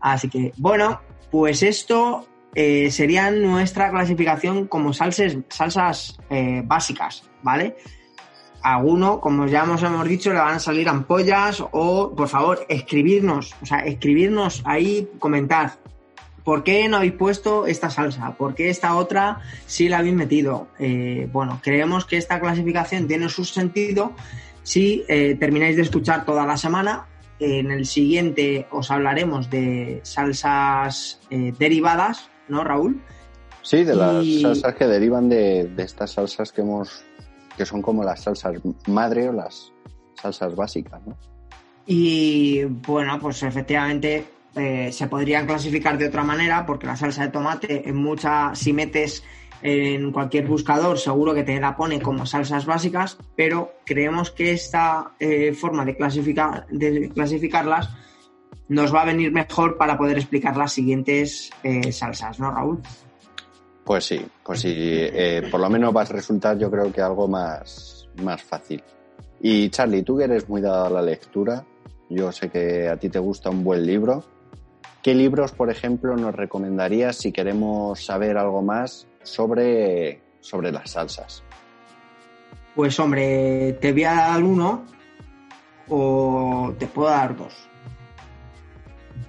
Así 0.00 0.28
que, 0.28 0.52
bueno, 0.56 1.00
pues 1.30 1.62
esto 1.62 2.26
eh, 2.56 2.90
sería 2.90 3.30
nuestra 3.30 3.92
clasificación 3.92 4.66
como 4.66 4.92
salsas, 4.92 5.36
salsas 5.48 6.18
eh, 6.30 6.62
básicas, 6.64 7.30
¿vale? 7.44 7.76
Alguno, 8.62 9.20
como 9.20 9.46
ya 9.46 9.64
hemos, 9.64 9.82
hemos 9.82 10.06
dicho, 10.06 10.32
le 10.32 10.38
van 10.38 10.54
a 10.54 10.58
salir 10.58 10.88
ampollas 10.88 11.62
o, 11.72 12.14
por 12.14 12.28
favor, 12.28 12.64
escribirnos, 12.68 13.54
o 13.62 13.66
sea, 13.66 13.80
escribirnos 13.80 14.62
ahí, 14.64 15.08
comentar. 15.18 15.72
¿Por 16.44 16.64
qué 16.64 16.88
no 16.88 16.96
habéis 16.96 17.12
puesto 17.12 17.66
esta 17.66 17.88
salsa? 17.90 18.34
¿Por 18.34 18.54
qué 18.54 18.68
esta 18.68 18.96
otra 18.96 19.40
sí 19.66 19.88
la 19.88 19.98
habéis 19.98 20.14
metido? 20.14 20.66
Eh, 20.78 21.28
bueno, 21.32 21.60
creemos 21.62 22.04
que 22.04 22.16
esta 22.16 22.40
clasificación 22.40 23.06
tiene 23.06 23.28
su 23.28 23.44
sentido 23.44 24.12
si 24.64 25.04
eh, 25.08 25.36
termináis 25.38 25.76
de 25.76 25.82
escuchar 25.82 26.24
toda 26.24 26.44
la 26.46 26.56
semana. 26.56 27.06
En 27.38 27.70
el 27.70 27.86
siguiente 27.86 28.66
os 28.70 28.90
hablaremos 28.90 29.50
de 29.50 30.00
salsas 30.02 31.20
eh, 31.30 31.52
derivadas, 31.58 32.28
¿no, 32.48 32.64
Raúl? 32.64 33.00
Sí, 33.62 33.84
de 33.84 33.94
las 33.94 34.24
y... 34.24 34.42
salsas 34.42 34.74
que 34.74 34.86
derivan 34.86 35.28
de, 35.28 35.64
de 35.64 35.82
estas 35.84 36.12
salsas 36.12 36.52
que 36.52 36.62
hemos 36.62 37.04
que 37.56 37.66
son 37.66 37.82
como 37.82 38.02
las 38.04 38.22
salsas 38.22 38.56
madre 38.86 39.28
o 39.28 39.32
las 39.32 39.72
salsas 40.20 40.54
básicas, 40.54 41.00
¿no? 41.06 41.16
Y 41.86 42.64
bueno, 42.64 43.18
pues 43.18 43.42
efectivamente 43.42 44.24
eh, 44.54 44.90
se 44.92 45.08
podrían 45.08 45.46
clasificar 45.46 45.98
de 45.98 46.08
otra 46.08 46.22
manera 46.22 46.64
porque 46.64 46.86
la 46.86 46.96
salsa 46.96 47.22
de 47.22 47.32
tomate 47.32 47.88
en 47.88 47.96
mucha, 47.96 48.54
si 48.54 48.72
metes 48.72 49.24
en 49.62 50.10
cualquier 50.10 50.46
buscador 50.46 50.98
seguro 50.98 51.34
que 51.34 51.44
te 51.44 51.58
la 51.60 51.76
pone 51.76 52.00
como 52.00 52.26
salsas 52.26 52.66
básicas, 52.66 53.16
pero 53.36 53.74
creemos 53.84 54.30
que 54.30 54.52
esta 54.52 55.12
eh, 55.20 55.52
forma 55.54 55.84
de, 55.84 55.96
clasificar, 55.96 56.66
de 56.68 57.10
clasificarlas 57.10 57.90
nos 58.68 58.94
va 58.94 59.02
a 59.02 59.06
venir 59.06 59.30
mejor 59.32 59.76
para 59.76 59.96
poder 59.96 60.18
explicar 60.18 60.56
las 60.56 60.72
siguientes 60.72 61.50
eh, 61.62 61.92
salsas, 61.92 62.40
¿no, 62.40 62.50
Raúl? 62.50 62.82
Pues 63.84 64.04
sí, 64.04 64.24
pues 64.44 64.60
sí, 64.60 64.72
eh, 64.74 65.48
por 65.50 65.60
lo 65.60 65.68
menos 65.68 65.94
va 65.94 66.02
a 66.02 66.04
resultar 66.04 66.56
yo 66.56 66.70
creo 66.70 66.92
que 66.92 67.00
algo 67.00 67.26
más, 67.26 68.08
más 68.22 68.42
fácil. 68.42 68.82
Y 69.40 69.68
Charlie, 69.70 70.02
tú 70.02 70.16
que 70.16 70.24
eres 70.24 70.48
muy 70.48 70.60
dado 70.60 70.86
a 70.86 70.90
la 70.90 71.02
lectura, 71.02 71.64
yo 72.08 72.30
sé 72.30 72.48
que 72.48 72.88
a 72.88 72.96
ti 72.96 73.08
te 73.08 73.18
gusta 73.18 73.50
un 73.50 73.64
buen 73.64 73.84
libro. 73.84 74.22
¿Qué 75.02 75.14
libros, 75.14 75.50
por 75.50 75.68
ejemplo, 75.68 76.16
nos 76.16 76.32
recomendarías 76.34 77.16
si 77.16 77.32
queremos 77.32 78.04
saber 78.04 78.38
algo 78.38 78.62
más 78.62 79.08
sobre, 79.24 80.22
sobre 80.38 80.70
las 80.70 80.90
salsas? 80.90 81.42
Pues 82.76 82.98
hombre, 83.00 83.72
te 83.80 83.92
voy 83.92 84.04
a 84.04 84.14
dar 84.14 84.42
uno 84.44 84.84
o 85.88 86.72
te 86.78 86.86
puedo 86.86 87.08
dar 87.08 87.36
dos. 87.36 87.68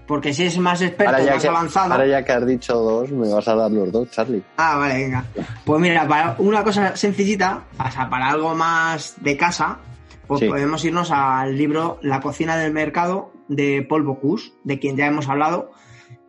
Porque 0.08 0.34
si 0.34 0.44
es 0.44 0.58
más 0.58 0.82
experto, 0.82 1.14
ahora 1.14 1.26
ya 1.26 1.34
más 1.34 1.42
que, 1.42 1.48
avanzado. 1.48 1.92
Ahora 1.94 2.08
ya 2.08 2.26
que 2.26 2.32
has 2.34 2.46
dicho 2.46 2.76
dos, 2.76 3.12
me 3.12 3.30
vas 3.30 3.48
a 3.48 3.56
dar 3.56 3.72
los 3.72 3.92
dos, 3.92 4.12
Charlie. 4.12 4.44
Ah, 4.58 4.78
vale, 4.78 4.96
venga. 4.96 5.26
Pues 5.64 5.82
mira, 5.82 6.08
para 6.08 6.36
una 6.40 6.64
cosa 6.64 6.96
sencillita, 6.96 7.64
o 7.80 7.92
sea, 7.92 8.10
para 8.10 8.30
algo 8.30 8.54
más 8.54 9.16
de 9.22 9.38
casa, 9.38 9.80
pues 10.28 10.42
sí. 10.42 10.48
podemos 10.48 10.84
irnos 10.84 11.10
al 11.12 11.58
libro 11.58 12.00
La 12.02 12.20
cocina 12.20 12.58
del 12.58 12.74
mercado 12.74 13.32
de 13.48 13.86
Paul 13.88 14.04
Bocuse, 14.04 14.52
de 14.64 14.80
quien 14.80 14.98
ya 14.98 15.08
hemos 15.08 15.30
hablado. 15.30 15.72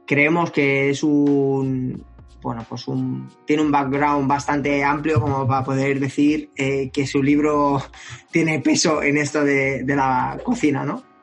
Creemos 0.06 0.52
que 0.52 0.90
es 0.90 1.02
un. 1.02 2.04
Bueno, 2.42 2.64
pues 2.68 2.86
un. 2.86 3.28
Tiene 3.44 3.62
un 3.62 3.72
background 3.72 4.28
bastante 4.28 4.84
amplio 4.84 5.20
como 5.20 5.48
para 5.48 5.64
poder 5.64 5.98
decir 5.98 6.50
eh, 6.56 6.90
que 6.92 7.08
su 7.08 7.22
libro 7.22 7.82
tiene 8.30 8.60
peso 8.60 9.02
en 9.02 9.16
esto 9.16 9.44
de, 9.44 9.82
de 9.82 9.96
la 9.96 10.38
cocina, 10.44 10.84
¿no? 10.84 11.13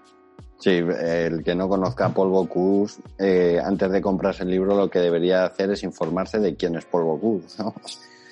Sí, 0.61 0.69
el 0.69 1.43
que 1.43 1.55
no 1.55 1.67
conozca 1.67 2.09
Paul 2.09 2.29
Bocuse, 2.29 3.01
eh, 3.17 3.59
antes 3.63 3.91
de 3.91 3.99
comprarse 3.99 4.43
el 4.43 4.51
libro, 4.51 4.75
lo 4.75 4.91
que 4.91 4.99
debería 4.99 5.43
hacer 5.43 5.71
es 5.71 5.81
informarse 5.81 6.37
de 6.37 6.55
quién 6.55 6.75
es 6.75 6.85
Paul 6.85 7.05
Bocuse. 7.05 7.63
¿no? 7.63 7.73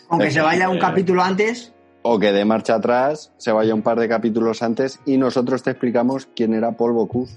Aunque 0.10 0.30
se 0.30 0.39
vaya 0.39 0.70
un 0.70 0.78
capítulo 0.78 1.24
antes, 1.24 1.74
O 2.04 2.20
que 2.20 2.32
de 2.32 2.46
marcha 2.46 2.76
atrás 2.76 3.34
se 3.38 3.52
vaya 3.52 3.74
un 3.74 3.82
par 3.82 4.00
de 4.00 4.08
capítulos 4.08 4.62
antes 4.62 5.00
y 5.08 5.18
nosotros 5.18 5.63
te 5.63 5.72
explicamos 5.72 6.30
quién 6.36 6.54
era 6.54 6.72
Paul 6.72 6.94
Bocuse. 6.94 7.36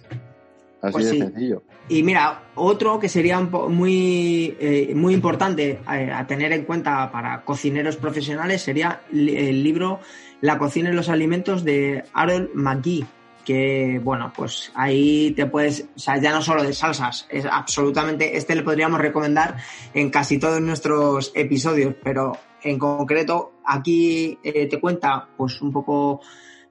Así 0.83 0.93
Pues 0.93 1.07
de 1.07 1.11
sí. 1.13 1.19
sencillo. 1.21 1.63
Y 1.89 2.03
mira, 2.03 2.43
otro 2.55 3.01
que 3.01 3.09
sería 3.09 3.41
muy, 3.41 4.57
eh, 4.61 4.93
muy 4.95 5.15
importante 5.15 5.81
eh, 5.91 6.13
a 6.13 6.27
tener 6.27 6.53
en 6.53 6.65
cuenta 6.65 7.11
para 7.11 7.45
cocineros 7.45 7.97
profesionales 7.97 8.61
sería 8.61 9.01
el 9.11 9.65
libro 9.65 10.01
La 10.43 10.59
cocina 10.59 10.91
y 10.91 10.93
los 10.93 11.09
alimentos 11.09 11.65
de 11.65 12.05
Harold 12.13 12.51
McGee. 12.55 13.07
Que 13.45 14.01
bueno, 14.03 14.33
pues 14.35 14.71
ahí 14.75 15.33
te 15.33 15.47
puedes, 15.47 15.89
o 15.97 15.99
sea, 15.99 16.19
ya 16.19 16.31
no 16.31 16.43
solo 16.43 16.63
de 16.63 16.73
salsas, 16.73 17.27
es 17.29 17.45
absolutamente, 17.45 18.37
este 18.37 18.55
le 18.55 18.63
podríamos 18.63 19.01
recomendar 19.01 19.57
en 19.95 20.11
casi 20.11 20.39
todos 20.39 20.61
nuestros 20.61 21.33
episodios, 21.35 21.95
pero 22.03 22.39
en 22.63 22.79
concreto 22.79 23.55
aquí 23.65 24.39
eh, 24.43 24.67
te 24.67 24.81
cuenta 24.81 25.29
pues 25.37 25.61
un 25.61 25.73
poco 25.73 26.21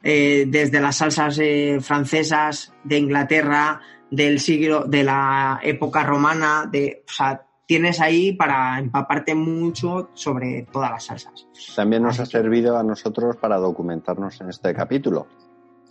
eh, 0.03 0.45
desde 0.47 0.79
las 0.79 0.97
salsas 0.97 1.37
eh, 1.39 1.79
francesas 1.81 2.73
de 2.83 2.97
Inglaterra, 2.97 3.81
del 4.09 4.39
siglo, 4.39 4.85
de 4.85 5.03
la 5.03 5.59
época 5.63 6.03
romana, 6.03 6.67
de, 6.69 7.03
o 7.07 7.11
sea, 7.11 7.45
tienes 7.65 8.01
ahí 8.01 8.33
para 8.33 8.79
empaparte 8.79 9.33
mucho 9.35 10.09
sobre 10.13 10.67
todas 10.71 10.91
las 10.91 11.05
salsas. 11.05 11.47
También 11.75 12.03
nos 12.03 12.19
Así 12.19 12.23
ha 12.23 12.41
servido 12.41 12.77
a 12.77 12.83
nosotros 12.83 13.37
para 13.37 13.57
documentarnos 13.57 14.41
en 14.41 14.49
este 14.49 14.73
capítulo. 14.73 15.27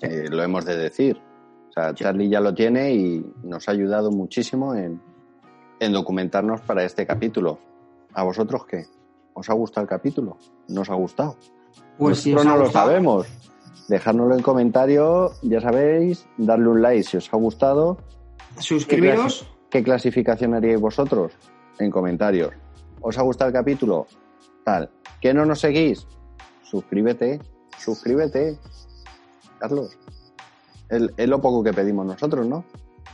Eh, 0.03 0.27
lo 0.31 0.43
hemos 0.43 0.65
de 0.65 0.77
decir. 0.77 1.21
O 1.69 1.73
sea, 1.73 1.95
Charlie 1.95 2.29
ya 2.29 2.41
lo 2.41 2.53
tiene 2.55 2.93
y 2.95 3.33
nos 3.43 3.69
ha 3.69 3.73
ayudado 3.73 4.11
muchísimo 4.11 4.75
en, 4.75 5.01
en 5.79 5.93
documentarnos 5.93 6.61
para 6.63 6.85
este 6.85 7.07
capítulo. 7.07 7.59
¿A 8.13 8.23
vosotros 8.25 8.67
qué? 8.67 8.87
¿Os 9.35 9.49
ha 9.49 9.55
gustado 9.55 9.85
el 9.85 9.89
capítulo? 9.89 10.37
¿No 10.69 10.81
os 10.81 10.91
ha 10.91 10.95
gustado? 10.95 11.37
Pues 11.97 12.19
si 12.21 12.33
Nosotros 12.33 12.47
os 12.47 12.53
ha 12.53 12.59
no 12.59 12.65
lo 12.65 12.71
sabemos. 12.71 13.27
Dejárnoslo 13.89 14.35
en 14.37 14.43
comentario, 14.43 15.33
ya 15.43 15.61
sabéis, 15.61 16.27
darle 16.37 16.69
un 16.69 16.83
like 16.83 17.03
si 17.03 17.17
os 17.17 17.33
ha 17.33 17.37
gustado. 17.37 17.99
suscribiros. 18.59 19.49
¿Qué 19.69 19.83
clasificación 19.83 20.55
haríais 20.55 20.81
vosotros? 20.81 21.33
En 21.79 21.91
comentarios. 21.91 22.53
¿Os 23.01 23.19
ha 23.19 23.23
gustado 23.23 23.49
el 23.49 23.55
capítulo? 23.55 24.07
Tal. 24.65 24.91
¿Que 25.21 25.33
no 25.33 25.45
nos 25.45 25.61
seguís? 25.61 26.07
Suscríbete, 26.63 27.41
suscríbete. 27.79 28.59
Carlos. 29.61 29.97
Es, 30.89 31.03
es 31.17 31.29
lo 31.29 31.41
poco 31.41 31.63
que 31.63 31.73
pedimos 31.73 32.05
nosotros, 32.07 32.47
¿no? 32.47 32.65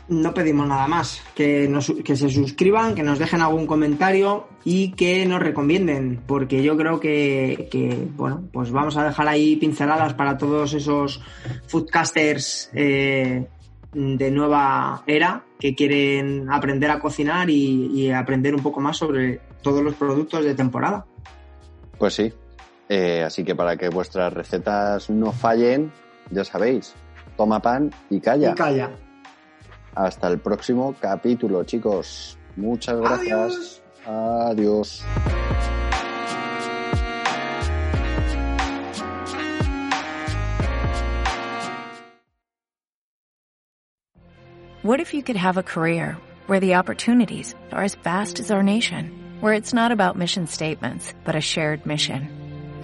No 0.08 0.32
pedimos 0.32 0.68
nada 0.68 0.86
más. 0.86 1.20
Que, 1.34 1.66
nos- 1.68 1.92
que 2.04 2.14
se 2.16 2.28
suscriban, 2.30 2.94
que 2.94 3.02
nos 3.02 3.18
dejen 3.18 3.42
algún 3.42 3.66
comentario 3.66 4.46
y 4.64 4.92
que 4.92 5.26
nos 5.26 5.40
recomienden. 5.40 6.22
Porque 6.26 6.62
yo 6.62 6.76
creo 6.76 7.00
que, 7.00 7.68
que, 7.70 8.08
bueno, 8.16 8.44
pues 8.52 8.70
vamos 8.70 8.96
a 8.96 9.04
dejar 9.04 9.26
ahí 9.28 9.56
pinceladas 9.56 10.14
para 10.14 10.38
todos 10.38 10.72
esos 10.74 11.20
foodcasters 11.66 12.70
eh, 12.72 13.46
de 13.92 14.30
nueva 14.30 15.02
era 15.06 15.44
que 15.58 15.74
quieren 15.74 16.50
aprender 16.50 16.90
a 16.90 17.00
cocinar 17.00 17.50
y, 17.50 17.86
y 17.92 18.10
aprender 18.10 18.54
un 18.54 18.62
poco 18.62 18.80
más 18.80 18.96
sobre 18.98 19.40
todos 19.62 19.82
los 19.82 19.94
productos 19.94 20.44
de 20.44 20.54
temporada. 20.54 21.04
Pues 21.98 22.14
sí. 22.14 22.32
Eh, 22.88 23.22
así 23.24 23.42
que 23.42 23.54
para 23.56 23.76
que 23.76 23.88
vuestras 23.88 24.32
recetas 24.32 25.10
no 25.10 25.32
fallen, 25.32 25.90
ya 26.30 26.44
sabéis, 26.44 26.94
toma 27.36 27.60
pan 27.60 27.92
y 28.10 28.20
calla. 28.20 28.50
Y 28.50 28.54
calla. 28.54 28.90
Hasta 29.94 30.28
el 30.28 30.38
próximo 30.38 30.94
capítulo, 31.00 31.64
chicos. 31.64 32.38
Muchas 32.56 33.00
gracias. 33.00 33.82
Adiós. 34.04 35.02
Adiós. 35.02 35.04
What 44.86 45.00
if 45.00 45.12
you 45.14 45.24
could 45.24 45.34
have 45.34 45.56
a 45.56 45.64
career 45.64 46.16
where 46.46 46.60
the 46.60 46.76
opportunities 46.76 47.56
are 47.72 47.82
as 47.82 47.96
vast 47.96 48.38
as 48.38 48.52
our 48.52 48.62
nation, 48.62 49.10
where 49.40 49.52
it's 49.52 49.74
not 49.74 49.90
about 49.90 50.16
mission 50.16 50.46
statements, 50.46 51.12
but 51.24 51.34
a 51.34 51.40
shared 51.40 51.84
mission? 51.86 52.45